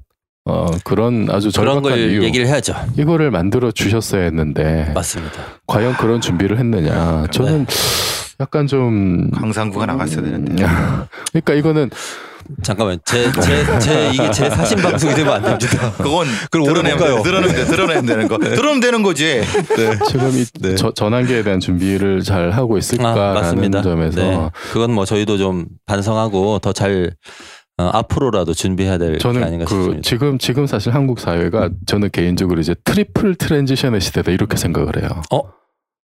어, 0.45 0.67
그런 0.83 1.27
아주 1.29 1.51
그런 1.55 1.81
걸 1.81 1.97
이유 1.97 2.23
얘기를 2.23 2.47
해야죠. 2.47 2.73
이거를 2.97 3.31
만들어 3.31 3.71
주셨어야 3.71 4.23
했는데 4.23 4.91
맞습니다. 4.95 5.41
과연 5.67 5.93
그런 5.97 6.21
준비를 6.21 6.57
했느냐 6.57 7.21
네. 7.23 7.27
저는 7.31 7.65
약간 8.39 8.67
좀 8.67 9.29
강상구가 9.31 9.85
나갔어야 9.85 10.21
되는데. 10.23 10.63
그러니까 11.33 11.53
이거는 11.53 11.89
잠깐만, 12.63 12.99
제, 13.05 13.31
제, 13.31 13.79
제, 13.79 14.09
이게 14.13 14.31
제 14.31 14.49
사심 14.49 14.77
방송이 14.79 15.13
되면 15.13 15.33
안 15.33 15.41
됩니다. 15.43 15.91
그건 15.97 16.27
그걸 16.51 16.61
오래 16.61 16.73
드러내면. 16.93 17.23
드러내면 17.23 17.55
돼. 17.55 17.65
드러내면 17.65 18.05
되는 18.05 18.27
거. 18.27 18.37
드러내면 18.37 18.79
되는 18.79 19.03
거지. 19.03 19.41
지금 20.09 20.29
이 20.37 20.45
네. 20.61 20.75
저- 20.75 20.93
전환기에 20.93 21.43
대한 21.43 21.59
준비를 21.59 22.21
잘 22.23 22.51
하고 22.51 22.75
아, 22.75 22.79
있을까라는 22.79 23.33
맞습니다. 23.41 23.81
점에서 23.81 24.21
네. 24.21 24.49
그건 24.71 24.91
뭐 24.93 25.05
저희도 25.05 25.37
좀 25.37 25.65
반성하고 25.85 26.59
더잘 26.59 27.11
어, 27.79 27.89
앞으로라도 27.93 28.53
준비해야 28.55 28.97
될게 28.97 29.19
저는 29.19 29.43
아닌가 29.43 29.65
그 29.65 29.75
싶습니다. 29.75 30.01
지금 30.01 30.37
지금 30.39 30.65
사실 30.65 30.95
한국 30.95 31.19
사회가 31.19 31.69
저는 31.85 32.09
개인적으로 32.11 32.59
이제 32.59 32.73
triple 32.83 33.35
transition의 33.35 34.01
시대다 34.01 34.31
이렇게 34.31 34.57
생각을 34.57 34.99
해요. 34.99 35.09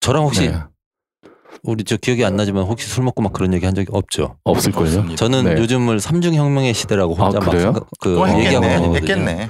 저랑 0.01 0.22
혹시 0.22 0.48
네. 0.48 0.55
우리 1.62 1.84
저 1.84 1.96
기억이 1.96 2.24
안 2.24 2.36
나지만 2.36 2.64
혹시 2.64 2.88
술 2.88 3.04
먹고 3.04 3.22
막 3.22 3.32
그런 3.32 3.52
얘기 3.54 3.64
한 3.66 3.74
적이 3.74 3.88
없죠. 3.92 4.36
없을걸요. 4.44 4.84
없습니다. 4.86 5.16
저는 5.16 5.44
네. 5.44 5.60
요즘을 5.60 6.00
삼중 6.00 6.34
혁명의 6.34 6.74
시대라고 6.74 7.14
아, 7.18 7.24
혼자 7.26 7.38
막 7.40 7.50
그래요? 7.50 7.62
생각, 7.64 7.86
그 8.00 8.10
그거 8.10 8.28
얘기하고 8.38 8.64
했겠네. 8.64 8.74
다니거든요. 8.74 8.96
했겠네. 8.96 9.48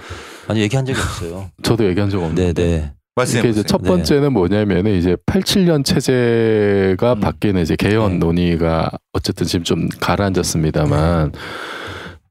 아니 0.49 0.61
얘기한 0.61 0.87
적이 0.87 0.99
없어요. 1.01 1.51
저도 1.63 1.87
얘기한 1.87 2.11
적 2.11 2.19
없는데. 2.23 2.53
네, 2.53 2.53
네. 2.53 2.93
이게 3.25 3.39
이제 3.41 3.49
보세요. 3.49 3.63
첫 3.65 3.83
네. 3.83 3.89
번째는 3.89 4.33
뭐냐면은 4.33 4.95
이제 4.95 5.17
87년 5.27 5.85
체제가 5.85 7.15
음. 7.15 7.21
바뀌는 7.21 7.63
이제 7.63 7.75
개헌 7.75 8.13
네. 8.13 8.19
논의가 8.19 8.91
어쨌든 9.13 9.45
지금 9.47 9.65
좀 9.65 9.89
가라앉았습니다만 10.01 11.33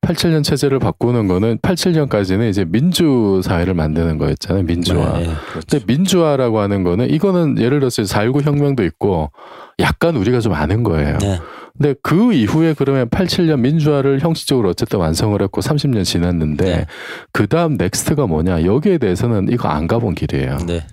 87년 0.07 0.43
체제를 0.43 0.79
바꾸는 0.79 1.27
거는 1.27 1.57
87년까지는 1.57 2.49
이제 2.49 2.65
민주 2.65 3.41
사회를 3.43 3.73
만드는 3.73 4.17
거였잖아요. 4.17 4.63
민주화. 4.63 5.19
네. 5.19 5.29
근데 5.53 5.85
민주화라고 5.85 6.59
하는 6.59 6.83
거는 6.83 7.09
이거는 7.09 7.59
예를 7.59 7.79
들어서 7.79 8.03
4.19 8.03 8.43
혁명도 8.43 8.83
있고 8.85 9.31
약간 9.79 10.15
우리가 10.15 10.39
좀 10.39 10.53
아는 10.53 10.83
거예요. 10.83 11.17
네. 11.17 11.39
근데 11.77 11.93
그 12.01 12.33
이후에 12.33 12.73
그러면 12.73 13.09
87년 13.09 13.59
민주화를 13.59 14.19
형식적으로 14.21 14.69
어쨌든 14.69 14.99
완성을 14.99 15.39
했고 15.39 15.61
30년 15.61 16.03
지났는데 16.03 16.65
네. 16.65 16.85
그 17.31 17.45
다음 17.47 17.75
next가 17.75 18.25
뭐냐 18.25 18.63
여기에 18.63 18.97
대해서는 18.97 19.49
이거 19.51 19.67
안 19.67 19.87
가본 19.87 20.15
길이에요. 20.15 20.57
네. 20.65 20.85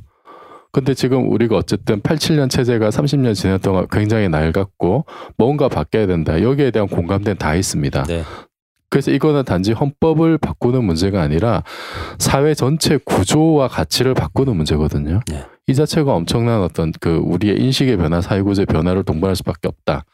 근데 0.73 0.93
지금 0.93 1.31
우리가 1.31 1.57
어쨌든 1.57 2.01
87년 2.01 2.51
체제가 2.51 2.89
30년 2.89 3.35
지난 3.37 3.61
동안 3.61 3.87
굉장히 3.91 4.29
낡았고 4.29 5.07
뭔가 5.39 5.69
바뀌어야 5.69 6.09
된다. 6.09 6.43
여기에 6.43 6.73
대한 6.73 6.89
공감대는 6.89 7.39
다 7.39 7.55
있습니다. 7.55 8.03
네. 8.03 8.25
그래서 8.95 9.11
이거는 9.11 9.45
단지 9.45 9.73
헌법을 9.73 10.39
바꾸는 10.39 10.85
문제가 10.85 11.21
아니라 11.21 11.65
사회 12.21 12.55
전체 12.55 12.97
구조와 13.05 13.67
가치를 13.67 14.15
바꾸는 14.15 14.55
문제거든요. 14.55 15.19
네. 15.27 15.43
이 15.67 15.75
자체가 15.75 16.15
엄청난 16.15 16.63
어떤 16.63 16.93
그 17.01 17.17
우리의 17.17 17.59
인식의 17.61 17.97
변화, 17.97 18.21
사회구조의 18.21 18.67
변화를 18.67 19.03
동반할 19.03 19.35
수밖에 19.35 19.67
없다. 19.67 20.05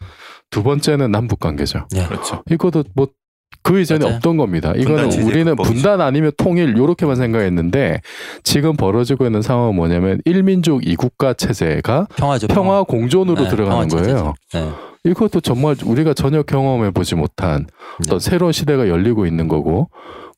두 0.48 0.62
번째는 0.62 1.10
남북 1.12 1.40
관계죠. 1.40 1.88
그렇죠. 2.08 2.42
이것도 2.50 2.84
뭐그 2.94 3.80
이전에 3.82 4.02
맞아요. 4.02 4.16
없던 4.16 4.38
겁니다. 4.38 4.72
이거는 4.74 5.12
우리는. 5.24 5.54
분단 5.56 6.00
아니면 6.00 6.32
통일 6.38 6.74
요렇게만 6.74 7.16
생각했는데 7.16 8.00
지금 8.44 8.76
벌어지고 8.78 9.26
있는 9.26 9.42
상황은 9.42 9.74
뭐냐면 9.74 10.22
일민족 10.24 10.86
이국가 10.86 11.34
체제가 11.34 12.06
평화죠. 12.16 12.46
평화 12.46 12.82
공존으로 12.84 13.42
네, 13.42 13.50
들어가는 13.50 13.88
평화 13.88 14.02
거예요. 14.02 14.34
체제죠. 14.48 14.89
이것도 15.04 15.40
정말 15.40 15.76
우리가 15.84 16.14
전혀 16.14 16.42
경험해 16.42 16.90
보지 16.90 17.14
못한 17.14 17.66
어떤 18.02 18.18
네. 18.18 18.30
새로운 18.30 18.52
시대가 18.52 18.88
열리고 18.88 19.26
있는 19.26 19.48
거고 19.48 19.88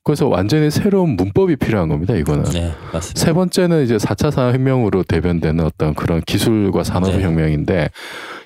그래서 0.05 0.27
완전히 0.27 0.71
새로운 0.71 1.11
문법이 1.11 1.57
필요한 1.57 1.89
겁니다. 1.89 2.15
이거는. 2.15 2.43
네. 2.45 2.61
네, 2.61 2.75
맞습니다. 2.93 3.21
세 3.21 3.33
번째는 3.33 3.85
이제 3.85 3.97
4차 3.97 4.33
산업혁명으로 4.33 5.05
대변되는 5.05 5.65
어떤 5.65 5.95
그런 5.95 6.21
기술과 6.21 6.83
산업혁명인데 6.83 7.91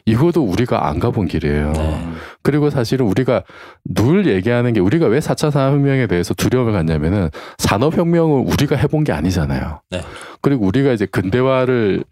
이것도 0.04 0.44
우리가 0.44 0.86
안 0.86 0.98
가본 0.98 1.28
길이에요. 1.28 1.72
네. 1.72 2.08
그리고 2.42 2.68
사실은 2.68 3.06
우리가 3.06 3.42
늘 3.84 4.26
얘기하는 4.26 4.74
게 4.74 4.80
우리가 4.80 5.06
왜 5.06 5.18
4차 5.18 5.50
산업혁명에 5.50 6.06
대해서 6.06 6.34
두려움을 6.34 6.72
갖냐면은 6.72 7.30
산업혁명을 7.56 8.44
우리가 8.46 8.76
해본 8.76 9.04
게 9.04 9.12
아니잖아요. 9.12 9.80
네. 9.90 10.02
그리고 10.42 10.66
우리가 10.66 10.92
이제 10.92 11.06
근대화를 11.06 12.04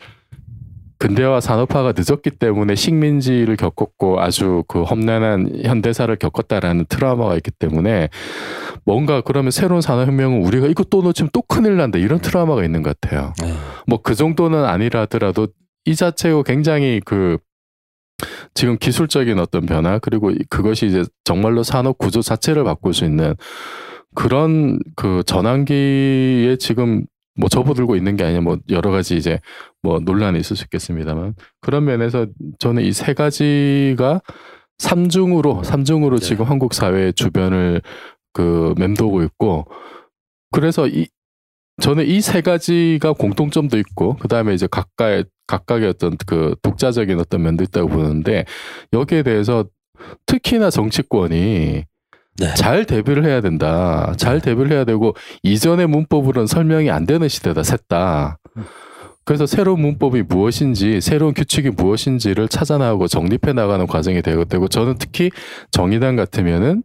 근대화 1.04 1.38
산업화가 1.38 1.92
늦었기 1.94 2.30
때문에 2.30 2.74
식민지를 2.74 3.56
겪었고 3.56 4.20
아주 4.22 4.64
그 4.68 4.84
험난한 4.84 5.60
현대사를 5.64 6.16
겪었다라는 6.16 6.86
트라우마가 6.88 7.36
있기 7.36 7.50
때문에 7.50 8.08
뭔가 8.86 9.20
그러면 9.20 9.50
새로운 9.50 9.82
산업혁명은 9.82 10.42
우리가 10.46 10.66
이거 10.66 10.82
또 10.84 11.02
놓치면 11.02 11.28
또 11.34 11.42
큰일 11.42 11.76
난다 11.76 11.98
이런 11.98 12.20
트라우마가 12.20 12.64
있는 12.64 12.82
것 12.82 12.98
같아요. 12.98 13.34
네. 13.42 13.52
뭐그 13.86 14.14
정도는 14.14 14.64
아니라 14.64 15.02
하더라도 15.02 15.48
이 15.84 15.94
자체가 15.94 16.42
굉장히 16.42 17.02
그 17.04 17.36
지금 18.54 18.78
기술적인 18.78 19.38
어떤 19.38 19.66
변화 19.66 19.98
그리고 19.98 20.30
이- 20.30 20.38
그것이 20.48 20.86
이제 20.86 21.04
정말로 21.24 21.62
산업 21.62 21.98
구조 21.98 22.22
자체를 22.22 22.64
바꿀 22.64 22.94
수 22.94 23.04
있는 23.04 23.34
그런 24.14 24.78
그 24.96 25.22
전환기에 25.26 26.56
지금 26.58 27.04
뭐 27.36 27.48
접어들고 27.48 27.96
있는 27.96 28.16
게 28.16 28.24
아니냐 28.24 28.40
뭐 28.40 28.58
여러 28.70 28.90
가지 28.90 29.16
이제 29.16 29.40
뭐 29.82 29.98
논란이 30.00 30.38
있을 30.38 30.56
수 30.56 30.64
있겠습니다만 30.64 31.34
그런 31.60 31.84
면에서 31.84 32.26
저는 32.58 32.82
이 32.84 32.92
세 32.92 33.12
가지가 33.14 34.20
삼중으로 34.78 35.62
삼중으로 35.64 36.18
네. 36.18 36.26
지금 36.26 36.44
한국 36.46 36.74
사회 36.74 37.12
주변을 37.12 37.82
그 38.32 38.74
맴도고 38.76 39.22
있고 39.24 39.66
그래서 40.50 40.86
이 40.88 41.06
저는 41.80 42.06
이 42.06 42.20
세 42.20 42.40
가지가 42.40 43.12
공통점도 43.14 43.78
있고 43.78 44.16
그 44.16 44.28
다음에 44.28 44.54
이제 44.54 44.66
각각의 44.70 45.24
각각의 45.46 45.88
어떤 45.88 46.16
그 46.26 46.54
독자적인 46.62 47.18
어떤 47.18 47.42
면도 47.42 47.64
있다고 47.64 47.88
보는데 47.88 48.44
여기에 48.92 49.24
대해서 49.24 49.64
특히나 50.26 50.70
정치권이 50.70 51.84
네. 52.38 52.52
잘 52.54 52.84
대비를 52.84 53.24
해야 53.24 53.40
된다. 53.40 54.12
잘 54.16 54.40
대비를 54.40 54.72
해야 54.72 54.84
되고 54.84 55.14
이전의 55.42 55.86
문법으로는 55.86 56.46
설명이 56.46 56.90
안 56.90 57.06
되는 57.06 57.28
시대다. 57.28 57.62
셋다. 57.62 58.38
그래서 59.24 59.46
새로운 59.46 59.80
문법이 59.80 60.22
무엇인지 60.22 61.00
새로운 61.00 61.32
규칙이 61.32 61.70
무엇인지를 61.70 62.48
찾아 62.48 62.76
나가고 62.76 63.08
정립해 63.08 63.52
나가는 63.54 63.86
과정이 63.86 64.20
되고 64.20 64.44
되고 64.44 64.68
저는 64.68 64.96
특히 64.98 65.30
정의당 65.70 66.16
같으면은 66.16 66.82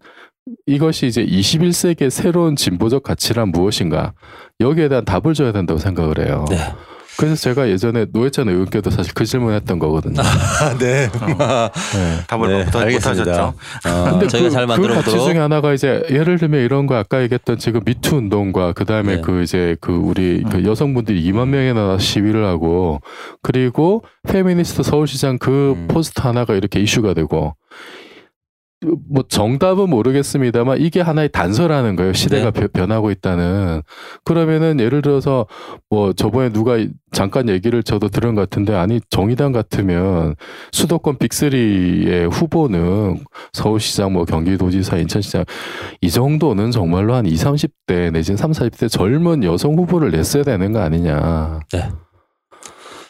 이것이 0.65 1.07
이제 1.07 1.25
21세기의 1.25 2.09
새로운 2.09 2.55
진보적 2.55 3.03
가치란 3.03 3.49
무엇인가 3.49 4.13
여기에 4.61 4.87
대한 4.89 5.05
답을 5.05 5.33
줘야 5.33 5.51
된다고 5.51 5.79
생각을 5.79 6.25
해요. 6.25 6.45
네. 6.49 6.57
그래서 7.19 7.35
제가 7.35 7.67
예전에 7.67 8.05
노회찬 8.13 8.47
의원께도 8.47 8.91
사실 8.91 9.13
그 9.13 9.25
질문했던 9.25 9.77
거거든요. 9.77 10.21
아, 10.21 10.77
네. 10.79 11.09
네. 11.09 12.25
답을 12.27 12.47
네, 12.47 12.57
못, 12.59 12.65
못 12.71 12.75
알겠습니다. 12.77 13.31
하셨죠. 13.31 13.53
어, 13.89 14.11
근데 14.11 14.27
저희가 14.27 14.47
그, 14.47 14.53
잘그 14.53 14.67
만들어 14.67 14.93
가치 14.93 15.05
보도록 15.07 15.25
중에 15.27 15.37
하나가 15.37 15.73
이제 15.73 16.01
예를 16.09 16.37
들면 16.37 16.61
이런 16.61 16.87
거 16.87 16.95
아까 16.95 17.21
얘기했던 17.21 17.57
지금 17.57 17.81
미투 17.83 18.15
운동과 18.15 18.71
그 18.71 18.85
다음에 18.85 19.17
네. 19.17 19.21
그 19.21 19.43
이제 19.43 19.75
그 19.81 19.91
우리 19.91 20.43
그 20.49 20.59
음. 20.59 20.65
여성분들이 20.65 21.21
2만 21.29 21.49
명이나 21.49 21.97
시위를 21.97 22.45
하고 22.45 23.01
그리고 23.41 24.01
페미니스트 24.29 24.83
서울시장 24.83 25.39
그 25.39 25.73
음. 25.75 25.87
포스터 25.89 26.21
하나가 26.21 26.53
이렇게 26.53 26.79
이슈가 26.79 27.13
되고 27.13 27.53
뭐 29.09 29.23
정답은 29.27 29.89
모르겠습니다만 29.89 30.77
이게 30.79 31.01
하나의 31.01 31.29
단서라는 31.33 31.97
거예요. 31.97 32.13
시대가 32.13 32.49
네. 32.51 32.61
변- 32.61 32.69
변하고 32.71 33.11
있다는. 33.11 33.81
그러면은 34.23 34.79
예를 34.79 35.01
들어서 35.01 35.47
뭐 35.89 36.13
저번에 36.13 36.49
누가 36.49 36.77
잠깐 37.11 37.49
얘기를 37.49 37.83
저도 37.83 38.07
들은 38.07 38.35
것 38.35 38.41
같은데 38.49 38.73
아니 38.73 39.01
정의당 39.09 39.51
같으면 39.51 40.35
수도권 40.71 41.17
빅3의 41.17 42.31
후보는 42.31 43.17
서울시장 43.51 44.13
뭐 44.13 44.23
경기도지사 44.23 44.95
인천시장 44.97 45.43
이 45.99 46.09
정도는 46.09 46.71
정말로 46.71 47.15
한 47.15 47.25
20, 47.25 47.47
30대 47.47 48.11
내지는 48.13 48.37
30, 48.37 48.63
40대 48.71 48.89
젊은 48.89 49.43
여성 49.43 49.75
후보를 49.75 50.11
냈어야 50.11 50.43
되는 50.43 50.71
거 50.71 50.79
아니냐. 50.79 51.59
네. 51.73 51.89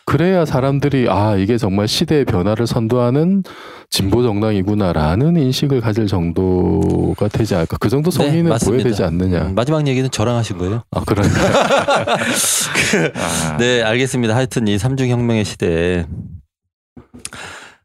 그래야 0.10 0.43
사람들이 0.43 1.08
아 1.08 1.36
이게 1.36 1.58
정말 1.60 1.88
시대의 1.88 2.26
변화를 2.26 2.65
선도하는 2.65 3.43
진보 3.91 4.24
정당이구나라는 4.24 5.38
인식을 5.38 5.82
가질 5.82 6.08
정도가 6.08 7.28
되지 7.28 7.54
않을까. 7.56 7.78
그 7.80 7.89
정도 7.89 8.10
성의는 8.10 8.43
보여야 8.45 8.54
맞습니다. 8.56 8.84
되지 8.89 9.04
않느냐. 9.04 9.41
음, 9.43 9.56
마지막 9.56 9.86
얘기는 9.88 10.10
저랑 10.10 10.36
하신 10.38 10.58
거예요? 10.58 10.82
아 10.91 11.02
그런가. 11.06 11.39
아, 13.13 13.58
네, 13.60 13.84
알겠습니다. 13.84 14.36
하여튼 14.36 14.67
이 14.67 14.78
삼중 14.80 15.10
혁명의 15.10 15.45
시대에 15.45 16.06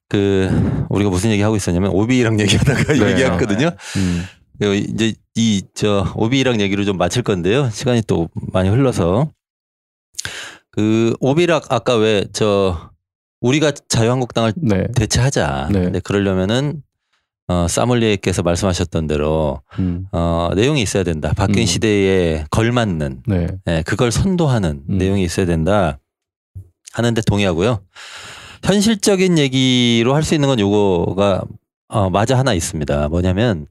그 0.09 0.87
우리가 0.89 1.11
무슨 1.11 1.31
얘기 1.31 1.43
하고 1.43 1.57
있었냐면 1.57 1.91
오비랑 1.91 2.41
얘기하다가 2.41 2.93
네. 2.95 3.11
얘기했거든요. 3.11 3.71
음. 3.97 4.23
그리고 4.59 4.75
이제 4.75 5.13
이 5.37 5.63
저 5.75 6.13
오비랑 6.15 6.61
얘기를 6.61 6.85
좀 6.85 6.97
마칠 6.97 7.23
건데요. 7.23 7.69
시간이 7.71 8.03
또 8.07 8.29
많이 8.53 8.69
흘러서 8.69 9.29
그 10.75 11.15
오비락 11.21 11.73
아까 11.73 11.95
왜 11.97 12.25
저 12.33 12.91
우리가 13.41 13.73
자유한국당을 13.73 14.55
네. 14.57 14.87
대체하자. 14.97 15.69
네. 15.71 15.81
근데 15.85 16.01
그러려면은 16.01 16.83
어 17.47 17.67
사물리에께서 17.69 18.43
말씀하셨던 18.43 19.07
대로 19.07 19.61
음. 19.79 20.07
어 20.13 20.51
내용이 20.57 20.81
있어야 20.81 21.03
된다. 21.05 21.33
바뀐 21.37 21.59
음. 21.59 21.67
시대에 21.67 22.47
걸맞는 22.51 23.23
네. 23.27 23.47
예, 23.69 23.83
그걸 23.87 24.11
선도하는 24.11 24.83
음. 24.89 24.99
내용이 24.99 25.23
있어야 25.23 25.45
된다 25.45 25.99
하는데 26.95 27.21
동의하고요. 27.21 27.81
현실적인 28.65 29.37
얘기로 29.39 30.15
할 30.15 30.23
수 30.23 30.35
있는 30.35 30.49
건 30.49 30.59
요거가 30.59 31.43
어, 31.89 32.09
맞아 32.09 32.39
하나 32.39 32.55
있습니다. 32.55 33.09
뭐냐면 33.11 33.67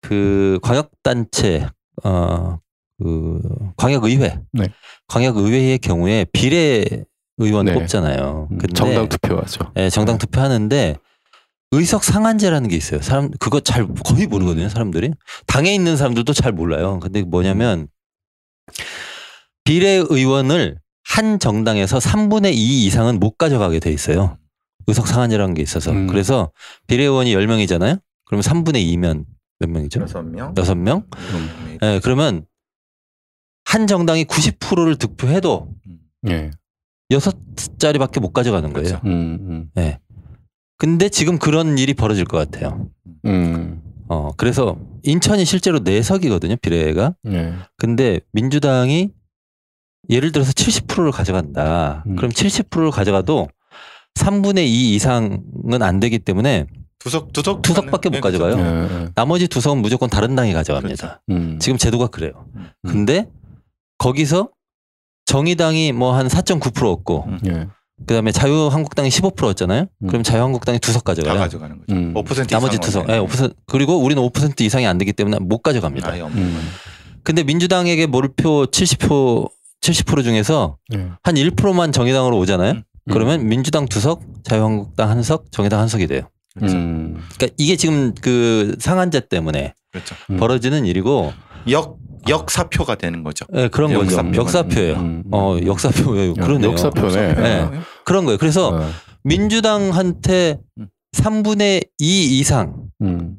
그 0.00 0.60
광역 0.62 0.90
단체 1.02 1.66
어 2.04 2.58
그 3.02 3.40
광역의회 3.76 4.40
네. 4.52 4.64
광역의회의 5.08 5.78
경우에 5.78 6.26
비례 6.32 6.84
의원 7.38 7.66
네. 7.66 7.72
뽑잖아요. 7.72 8.48
음, 8.50 8.58
근데 8.58 8.74
정당 8.74 9.08
투표하죠. 9.08 9.72
예, 9.76 9.88
정당 9.88 10.18
투표하는데 10.18 10.96
의석 11.72 12.04
상한제라는 12.04 12.68
게 12.68 12.76
있어요. 12.76 13.00
사람 13.00 13.30
그거 13.38 13.60
잘 13.60 13.86
거의 14.04 14.26
모르거든요. 14.26 14.68
사람들이 14.68 15.12
당에 15.46 15.74
있는 15.74 15.96
사람들도 15.96 16.32
잘 16.34 16.52
몰라요. 16.52 17.00
근데 17.00 17.22
뭐냐면 17.22 17.88
비례 19.64 20.02
의원을 20.08 20.78
한 21.04 21.38
정당에서 21.38 21.98
3분의 21.98 22.52
2 22.52 22.86
이상은 22.86 23.18
못 23.18 23.38
가져가게 23.38 23.78
돼 23.78 23.90
있어요. 23.92 24.36
의석 24.86 25.06
상한제라는 25.06 25.54
게 25.54 25.62
있어서 25.62 25.92
음. 25.92 26.06
그래서 26.08 26.50
비례 26.86 27.04
의원이 27.04 27.34
10명이잖아요. 27.34 28.00
그러면 28.26 28.42
3분의 28.42 28.84
2면 28.94 29.24
몇 29.60 29.70
명이죠? 29.70 30.00
여섯 30.02 30.22
명. 30.22 30.54
6명? 30.54 31.04
음. 31.16 31.78
예, 31.82 32.00
그러면 32.02 32.44
한 33.70 33.86
정당이 33.86 34.24
90%를 34.24 34.96
득표해도 34.96 35.68
예. 36.28 36.50
여섯 37.12 37.36
자리밖에 37.78 38.18
못 38.18 38.32
가져가는 38.32 38.72
거예요. 38.72 38.88
그렇죠. 38.88 39.06
음. 39.06 39.70
음. 39.76 39.94
근데 40.76 41.08
지금 41.08 41.38
그런 41.38 41.78
일이 41.78 41.94
벌어질 41.94 42.24
것 42.24 42.36
같아요. 42.36 42.88
음. 43.26 43.80
어, 44.08 44.32
그래서 44.36 44.76
인천이 45.04 45.44
실제로 45.44 45.84
네 45.84 46.02
석이거든요, 46.02 46.56
비례가. 46.56 47.14
예. 47.28 47.54
근데 47.76 48.18
민주당이 48.32 49.10
예를 50.08 50.32
들어서 50.32 50.50
70%를 50.50 51.12
가져간다. 51.12 52.02
음. 52.08 52.16
그럼 52.16 52.32
70%를 52.32 52.90
가져가도 52.90 53.46
3분의 54.16 54.66
2 54.66 54.96
이상은 54.96 55.44
안 55.80 56.00
되기 56.00 56.18
때문에 56.18 56.66
두석 56.98 57.32
두석 57.32 57.62
두 57.62 57.72
석밖에 57.72 58.08
못 58.08 58.20
가져가요. 58.20 58.58
예. 58.58 59.02
예. 59.04 59.08
나머지 59.14 59.46
두 59.46 59.60
석은 59.60 59.80
무조건 59.80 60.10
다른 60.10 60.34
당이 60.34 60.54
가져갑니다. 60.54 61.22
음. 61.30 61.60
지금 61.60 61.78
제도가 61.78 62.08
그래요. 62.08 62.46
음. 62.56 62.68
근데 62.84 63.28
거기서 64.00 64.48
정의당이 65.26 65.92
뭐 65.92 66.12
한 66.14 66.26
4.9% 66.26 66.90
얻고 66.90 67.24
음. 67.28 67.38
예. 67.46 67.68
그다음에 68.06 68.32
자유한국당이 68.32 69.10
15%였잖아요. 69.10 69.86
음. 70.02 70.06
그럼 70.08 70.22
자유한국당이 70.22 70.78
두석다 70.78 71.12
가져가요. 71.12 71.38
가져가는 71.38 71.78
거죠. 71.78 71.92
음. 71.94 72.14
5% 72.14 72.50
나머지 72.50 72.78
두 72.78 72.90
석. 72.90 73.08
예, 73.10 73.18
5% 73.18 73.54
그리고 73.66 73.98
우리는 74.02 74.20
5% 74.22 74.62
이상이 74.62 74.86
안 74.86 74.96
되기 74.96 75.12
때문에 75.12 75.38
못 75.38 75.58
가져갑니다. 75.58 76.10
아예 76.10 76.22
없 76.22 76.32
음. 76.34 76.68
근데 77.22 77.44
민주당에게 77.44 78.06
몰표 78.06 78.66
70% 78.66 79.50
70% 79.82 80.24
중에서 80.24 80.78
예. 80.94 81.10
한 81.22 81.34
1%만 81.34 81.92
정의당으로 81.92 82.38
오잖아요. 82.38 82.72
음. 82.72 82.82
그러면 83.10 83.46
민주당 83.48 83.86
두 83.86 84.00
석, 84.00 84.22
자유한국당 84.44 85.10
한 85.10 85.22
석, 85.22 85.52
정의당 85.52 85.78
한 85.80 85.88
석이 85.88 86.06
돼요. 86.06 86.22
그렇죠. 86.54 86.74
음. 86.74 87.20
그러니까 87.36 87.54
이게 87.58 87.76
지금 87.76 88.14
그 88.20 88.76
상한제 88.80 89.28
때문에 89.28 89.74
그렇죠. 89.92 90.14
음. 90.30 90.38
벌어지는 90.38 90.86
일이고 90.86 91.32
역 91.70 91.98
역사표가 92.28 92.96
되는 92.96 93.22
거죠. 93.22 93.46
예, 93.54 93.68
그런 93.68 93.92
거죠. 93.92 94.04
역사표가 94.16 94.36
역사표예요. 94.36 94.94
음. 94.96 95.22
어, 95.32 95.56
역사표예요. 95.64 96.34
그러네요. 96.34 96.70
역사표네. 96.70 97.34
네. 97.34 97.70
그런 98.04 98.24
거예요. 98.24 98.38
그래서 98.38 98.70
어. 98.76 98.90
민주당한테 99.22 100.58
음. 100.78 100.88
3분의 101.12 101.88
2 101.98 102.38
이상 102.38 102.84
음. 103.02 103.36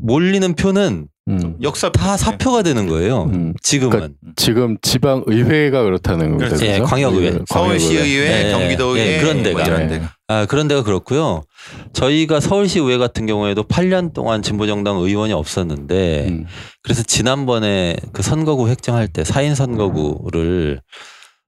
몰리는 0.00 0.54
표는 0.54 1.06
음. 1.28 1.56
역사 1.62 1.90
다 1.92 2.16
사표가 2.16 2.62
되는 2.62 2.88
거예요. 2.88 3.24
음. 3.24 3.54
지금은. 3.62 4.14
지금 4.34 4.76
지방 4.82 5.22
의회가 5.26 5.84
그렇다는 5.84 6.32
거죠. 6.36 6.56
그렇죠. 6.56 6.66
예, 6.66 6.80
광역의회. 6.80 7.38
서울시의회, 7.48 8.28
네, 8.44 8.50
경기도의회 8.50 9.04
네, 9.06 9.20
그런 9.20 9.36
뭐 9.36 9.44
데가. 9.44 9.78
네. 9.78 9.86
데가. 9.86 10.12
아, 10.26 10.46
그런 10.46 10.66
데가 10.66 10.82
그렇고요. 10.82 11.42
저희가 11.92 12.40
서울시 12.40 12.80
의회 12.80 12.98
같은 12.98 13.26
경우에도 13.26 13.62
8년 13.62 14.12
동안 14.12 14.42
진보정당 14.42 14.96
의원이 14.96 15.32
없었는데 15.32 16.26
음. 16.28 16.46
그래서 16.82 17.04
지난번에 17.04 17.96
그 18.12 18.22
선거구 18.22 18.68
획정할 18.68 19.06
때 19.06 19.22
4인 19.22 19.54
선거구를 19.54 20.80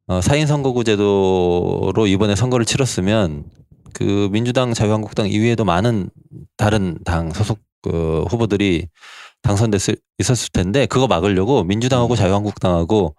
어, 0.06 0.20
4인 0.20 0.46
선거구 0.46 0.84
제도로 0.84 2.06
이번에 2.06 2.36
선거를 2.36 2.64
치렀으면 2.64 3.44
그 3.92 4.28
민주당 4.30 4.72
자유한국당 4.72 5.28
이외에도 5.28 5.64
많은 5.64 6.10
다른 6.56 6.98
당 7.04 7.32
소속 7.32 7.58
그 7.82 8.24
후보들이 8.30 8.86
당선됐을 9.45 9.97
있었을 10.18 10.49
텐데 10.53 10.86
그거 10.86 11.07
막으려고 11.07 11.64
민주당하고 11.64 12.16
자유한국당하고 12.16 13.14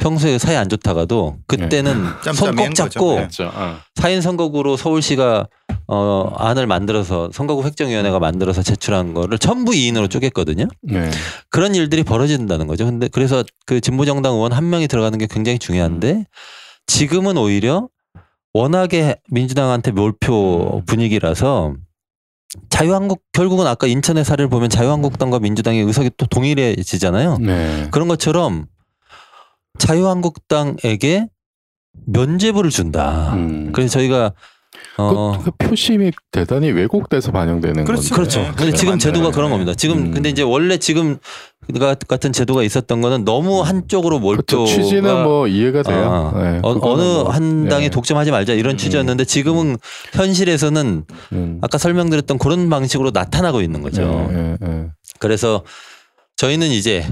평소에 0.00 0.38
사이 0.38 0.56
안 0.56 0.68
좋다가도 0.68 1.38
그때는 1.46 2.04
손 2.34 2.56
짬짬이 2.56 2.56
꼭한 2.56 2.74
잡고 2.74 2.90
거죠. 2.90 3.10
네. 3.10 3.16
그렇죠. 3.16 3.50
어. 3.54 3.76
사인 3.96 4.20
선거구로 4.20 4.76
서울시가 4.76 5.48
어 5.86 6.32
안을 6.38 6.66
만들어서 6.66 7.30
선거구 7.32 7.64
획정위원회가 7.64 8.18
만들어서 8.18 8.62
제출한 8.62 9.14
거를 9.14 9.38
전부 9.38 9.72
2인으로 9.72 10.08
쪼갰거든요. 10.08 10.68
네. 10.82 11.10
그런 11.50 11.74
일들이 11.74 12.04
벌어진다는 12.04 12.66
거죠. 12.66 12.84
근데 12.84 13.08
그래서 13.08 13.44
그 13.66 13.80
진보정당 13.80 14.34
의원 14.34 14.52
한 14.52 14.70
명이 14.70 14.88
들어가는 14.88 15.18
게 15.18 15.26
굉장히 15.28 15.58
중요한데 15.58 16.24
지금은 16.86 17.36
오히려 17.36 17.88
워낙에 18.52 19.16
민주당한테 19.30 19.90
몰표 19.90 20.82
분위기라서 20.86 21.74
자유한국 22.68 23.22
결국은 23.32 23.66
아까 23.66 23.86
인천의 23.86 24.24
사례를 24.24 24.48
보면 24.48 24.68
자유한국당과 24.68 25.38
민주당의 25.38 25.82
의석이 25.82 26.10
또 26.16 26.26
동일해지잖아요. 26.26 27.38
네. 27.38 27.88
그런 27.90 28.08
것처럼 28.08 28.66
자유한국당에게 29.78 31.28
면죄부를 32.06 32.70
준다. 32.70 33.34
음. 33.34 33.72
그래서 33.72 33.92
저희가 33.94 34.32
어 34.96 35.38
그, 35.42 35.50
그 35.50 35.68
표심이 35.68 36.10
대단히 36.30 36.70
왜곡돼서 36.70 37.32
반영되는 37.32 37.84
그렇죠. 37.84 38.14
건데. 38.14 38.14
그렇죠. 38.14 38.38
네, 38.40 38.44
근데 38.46 38.56
그렇게 38.64 38.76
지금 38.76 38.90
만들어야 38.92 39.12
제도가 39.12 39.30
그런 39.34 39.48
돼. 39.48 39.52
겁니다. 39.52 39.74
지금 39.74 39.98
음. 39.98 40.10
근데 40.12 40.28
이제 40.28 40.42
원래 40.42 40.76
지금 40.78 41.18
같은 42.08 42.32
제도가 42.32 42.62
있었던 42.62 43.00
거는 43.00 43.24
너무 43.24 43.62
한쪽으로 43.62 44.20
그렇죠. 44.20 44.58
몰표가 44.58 44.66
취지는 44.66 45.24
뭐 45.24 45.48
이해가 45.48 45.82
돼요. 45.82 46.32
아, 46.34 46.38
네, 46.42 46.60
어, 46.62 46.78
어느 46.82 47.02
뭐, 47.02 47.28
한 47.30 47.68
당이 47.68 47.84
네. 47.84 47.90
독점하지 47.90 48.30
말자 48.30 48.52
이런 48.52 48.74
음. 48.74 48.76
취지였는데 48.76 49.24
지금은 49.24 49.78
현실에서는 50.12 51.04
음. 51.32 51.58
아까 51.62 51.78
설명드렸던 51.78 52.38
그런 52.38 52.68
방식으로 52.68 53.10
나타나고 53.12 53.62
있는 53.62 53.82
거죠. 53.82 54.02
예, 54.02 54.36
예, 54.36 54.56
예. 54.62 54.86
그래서 55.18 55.64
저희는 56.36 56.68
이제 56.68 57.06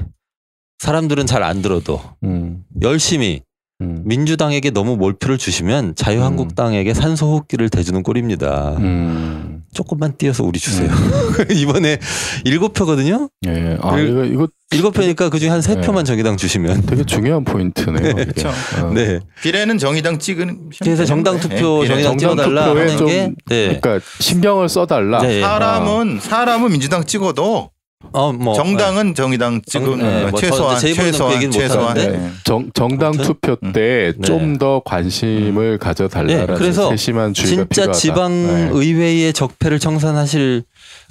사람들은 0.78 1.26
잘 1.26 1.42
안 1.42 1.62
들어도 1.62 2.00
음, 2.24 2.62
열심히 2.82 3.42
음. 3.82 4.02
민주당에게 4.04 4.70
너무 4.70 4.96
몰표를 4.96 5.38
주시면 5.38 5.94
자유한국당에게 5.96 6.94
산소호흡기를 6.94 7.68
대주는 7.68 8.02
꼴입니다. 8.02 8.76
음. 8.78 9.62
조금만 9.74 10.14
띄어서 10.16 10.44
우리 10.44 10.58
주세요. 10.58 10.90
이번에 11.50 11.98
일곱 12.44 12.74
표거든요. 12.74 13.28
예. 13.46 13.76
아, 13.80 13.94
그- 13.96 14.00
이거 14.02 14.24
이거 14.24 14.48
일곱 14.72 14.92
표니까 14.92 15.28
그중에 15.30 15.50
한세 15.50 15.74
네. 15.74 15.80
표만 15.80 16.04
정의당 16.04 16.36
주시면. 16.36 16.82
되게 16.86 17.04
중요한 17.04 17.44
포인트네요. 17.44 18.10
이게. 18.10 18.24
그렇죠. 18.24 18.48
어. 18.82 18.90
네. 18.92 19.20
비례는 19.42 19.78
정의당 19.78 20.18
찍은 20.18 20.70
그래서 20.80 21.04
정당 21.04 21.38
투표 21.40 21.82
네. 21.82 21.88
정의당 21.88 22.18
정당 22.18 22.46
찍어달라 22.46 22.70
하는 22.70 22.96
좀게 22.96 23.32
네. 23.46 23.80
그러니까 23.80 24.00
신경을 24.20 24.68
써달라. 24.68 25.22
네. 25.22 25.40
사람은 25.40 26.20
사람은 26.20 26.70
민주당 26.70 27.04
찍어도 27.04 27.70
어, 28.12 28.32
뭐 28.32 28.54
정당은 28.54 29.14
정의당 29.14 29.62
찍은 29.64 29.98
네, 29.98 30.26
뭐 30.30 30.40
최소한 30.40 30.80
그 30.80 30.94
최소한 30.94 31.50
최소한. 31.50 31.94
네. 31.94 32.30
정, 32.44 32.70
정당 32.74 33.08
아무튼? 33.08 33.24
투표 33.24 33.56
때 33.72 34.12
네. 34.16 34.26
좀더 34.26 34.82
관심을 34.84 35.78
가져달라는 35.78 36.46
네, 36.46 36.54
그래서 36.54 36.90
세심한 36.90 37.32
주의가 37.34 37.64
진짜 37.64 37.68
필요하다. 37.68 37.92
지방 37.98 38.46
네. 38.46 38.70
의회의 38.72 39.32
적폐를 39.32 39.78
청산하실 39.78 40.64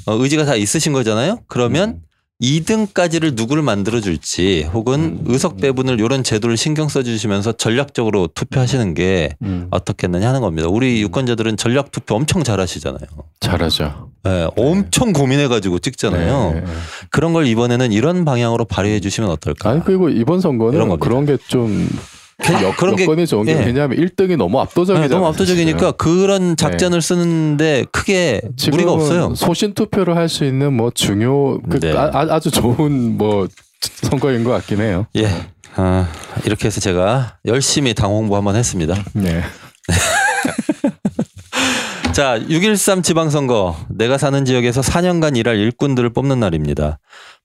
어, 0.06 0.14
의지가 0.14 0.46
다 0.46 0.56
있으신 0.56 0.94
거잖아요. 0.94 1.40
그러면 1.48 2.02
2등까지를 2.42 3.36
누구를 3.36 3.62
만들어 3.62 4.02
줄지 4.02 4.68
혹은 4.74 5.00
음. 5.00 5.24
의석 5.28 5.58
배분을 5.58 6.00
이런 6.00 6.24
제도를 6.24 6.58
신경 6.58 6.90
써 6.90 7.04
주시면서 7.04 7.54
전략적으로 7.54 8.28
투표하시는 8.34 8.94
게 8.96 9.36
음, 9.44 9.68
어떻겠느냐 9.70 10.28
하는 10.28 10.42
겁니다. 10.42 10.68
우리 10.68 11.02
유권자들은 11.04 11.58
전략 11.58 11.92
투표 11.92 12.16
엄청 12.16 12.44
잘하시잖아요. 12.44 13.08
잘하죠. 13.40 14.11
네, 14.24 14.48
엄청 14.56 15.14
고민해 15.14 15.48
가지고 15.48 15.80
찍잖아요. 15.80 16.52
네, 16.54 16.62
네. 16.62 16.66
그런 17.10 17.34
걸 17.34 17.48
이번에는 17.48 17.92
이런 17.92 18.24
방향으로 18.26 18.66
발휘해 18.66 19.00
주시면 19.00 19.30
어떨까? 19.32 19.70
아니 19.72 19.84
그리고 19.84 20.10
이번 20.10 20.42
선거는. 20.42 21.00
그런 21.00 21.26
게좀 21.26 21.90
여, 22.64 22.76
그런 22.76 22.96
게- 22.96 23.04
여건이 23.04 23.28
좋은 23.28 23.46
게 23.46 23.52
예. 23.52 23.66
왜냐하면 23.66 23.98
1등이 24.00 24.36
너무 24.36 24.60
압도적이잖아요. 24.62 25.08
네, 25.10 25.14
너무 25.14 25.28
압도적이니까 25.28 25.92
그런 25.94 26.56
작전을 26.56 27.02
쓰는데 27.02 27.86
크게 27.92 28.42
무리가 28.72 28.92
없어요. 28.94 29.34
소신 29.36 29.74
투표를 29.74 30.16
할 30.16 30.28
수 30.30 30.44
있는 30.46 30.74
뭐 30.74 30.90
중요 30.92 31.60
그 31.62 31.80
네. 31.80 31.92
아, 31.96 32.10
아- 32.14 32.28
아주 32.36 32.50
좋은 32.52 33.18
뭐 33.18 33.48
선거인 34.04 34.44
것 34.44 34.52
같긴 34.52 34.82
해요. 34.82 35.06
예. 35.18 35.28
아, 35.76 36.08
이렇게 36.46 36.68
해서 36.68 36.80
제가 36.82 37.38
열심히 37.46 37.94
당 37.94 38.12
홍보 38.12 38.36
한번 38.36 38.56
했습니다. 38.56 38.96
네. 39.14 39.42
자, 42.22 42.38
6.13 42.38 43.02
지방선거. 43.02 43.76
내가 43.90 44.20
사는 44.20 44.46
지역에서 44.46 44.82
4년간 44.82 45.36
일할 45.36 45.58
일꾼들을 45.58 46.08
뽑는 46.12 46.40
날입니다. 46.40 47.00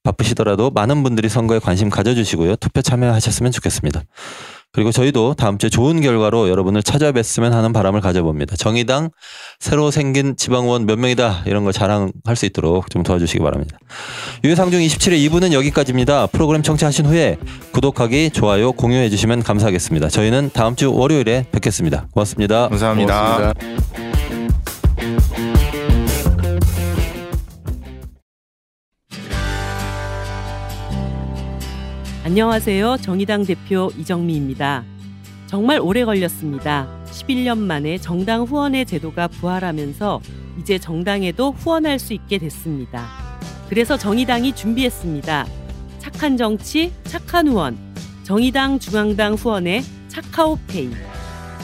바쁘시더라도 0.05 0.70
많은 0.70 1.03
분들이 1.03 1.31
선거에 1.31 1.61
관심 1.61 1.89
가져주시고요. 1.89 2.57
투표 2.57 2.83
참여하셨으면 2.83 3.53
좋겠습니다. 3.53 4.03
그리고 4.72 4.93
저희도 4.93 5.33
다음 5.33 5.57
주에 5.57 5.70
좋은 5.70 6.03
결과로 6.03 6.51
여러분을 6.51 6.83
찾아뵀으면 6.83 7.53
하는 7.53 7.72
바람을 7.72 8.03
가져봅니다. 8.03 8.57
정의당 8.57 9.09
새로 9.59 9.91
생긴 9.91 10.37
지방의원 10.37 10.85
몇 10.85 10.99
명이다 10.99 11.45
이런 11.47 11.64
걸 11.64 11.72
자랑할 11.72 12.37
수 12.37 12.45
있도록 12.45 12.91
좀 12.91 13.03
도와주시기 13.03 13.43
바랍니다. 13.43 13.79
유해상중 14.45 14.81
27회 14.81 15.31
2부는 15.31 15.55
여기까지입니다. 15.55 16.27
프로그램 16.27 16.62
청취하신 16.62 17.07
후에 17.07 17.39
구독하기, 17.72 18.29
좋아요, 18.29 18.72
공유해 18.72 19.09
주시면 19.09 19.43
감사하겠습니다. 19.43 20.11
저희는 20.11 20.51
다음 20.53 20.77
주 20.77 20.93
월요일에 20.93 21.47
뵙겠습니다. 21.51 22.09
고맙습니다. 22.12 22.68
감사합니다. 22.68 23.37
고맙습니다. 23.55 24.06
안녕하세요. 32.27 32.97
정의당 33.03 33.45
대표 33.45 33.89
이정미입니다. 33.97 34.83
정말 35.47 35.79
오래 35.79 36.05
걸렸습니다. 36.05 36.89
11년 37.07 37.57
만에 37.57 37.99
정당 37.99 38.43
후원의 38.43 38.85
제도가 38.85 39.29
부활하면서 39.29 40.20
이제 40.59 40.77
정당에도 40.77 41.53
후원할 41.53 42.01
수 42.01 42.14
있게 42.14 42.39
됐습니다. 42.39 43.07
그래서 43.68 43.97
정의당이 43.97 44.57
준비했습니다. 44.57 45.47
착한 46.01 46.37
정치, 46.37 46.93
착한 47.05 47.47
후원. 47.47 47.79
정의당 48.24 48.81
중앙당 48.81 49.35
후원의 49.35 49.85
차카오페이. 50.09 50.91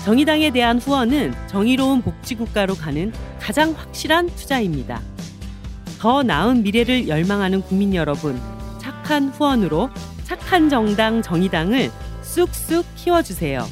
정의당에 0.05 0.51
대한 0.51 0.79
후원은 0.79 1.35
정의로운 1.49 2.03
복지국가로 2.03 2.77
가는 2.77 3.13
가장 3.41 3.73
확실한 3.73 4.29
투자입니다. 4.37 5.03
더 5.99 6.23
나은 6.23 6.63
미래를 6.63 7.09
열망하는 7.09 7.63
국민 7.63 7.97
여러분, 7.97 8.41
착한 8.79 9.31
후원으로 9.31 9.91
착한 10.33 10.71
정당 10.71 11.21
정의당을 11.21 11.91
쑥쑥 12.23 12.87
키워주세요. 12.97 13.69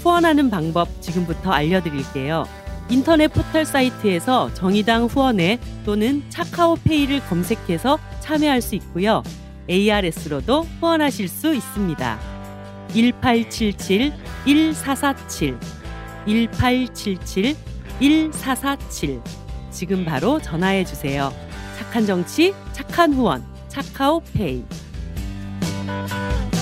후원하는 0.00 0.48
방법 0.48 0.88
지금부터 1.02 1.50
알려드릴게요. 1.50 2.44
인터넷 2.88 3.26
포털 3.26 3.64
사이트에서 3.64 4.54
정의당 4.54 5.06
후원회 5.06 5.58
또는 5.84 6.22
차카오페이를 6.30 7.18
검색해서 7.28 7.98
참여할 8.20 8.62
수 8.62 8.76
있고요. 8.76 9.24
ARS로도 9.68 10.68
후원하실 10.78 11.26
수 11.26 11.52
있습니다. 11.52 12.18
1877 12.92 14.12
1447 14.46 15.58
1877 16.26 17.56
1447 17.98 19.20
지금 19.72 20.04
바로 20.04 20.40
전화해 20.40 20.84
주세요. 20.84 21.32
착한 21.76 22.06
정치, 22.06 22.54
착한 22.72 23.12
후원, 23.14 23.44
차카오페이. 23.66 24.64
Música 25.88 26.57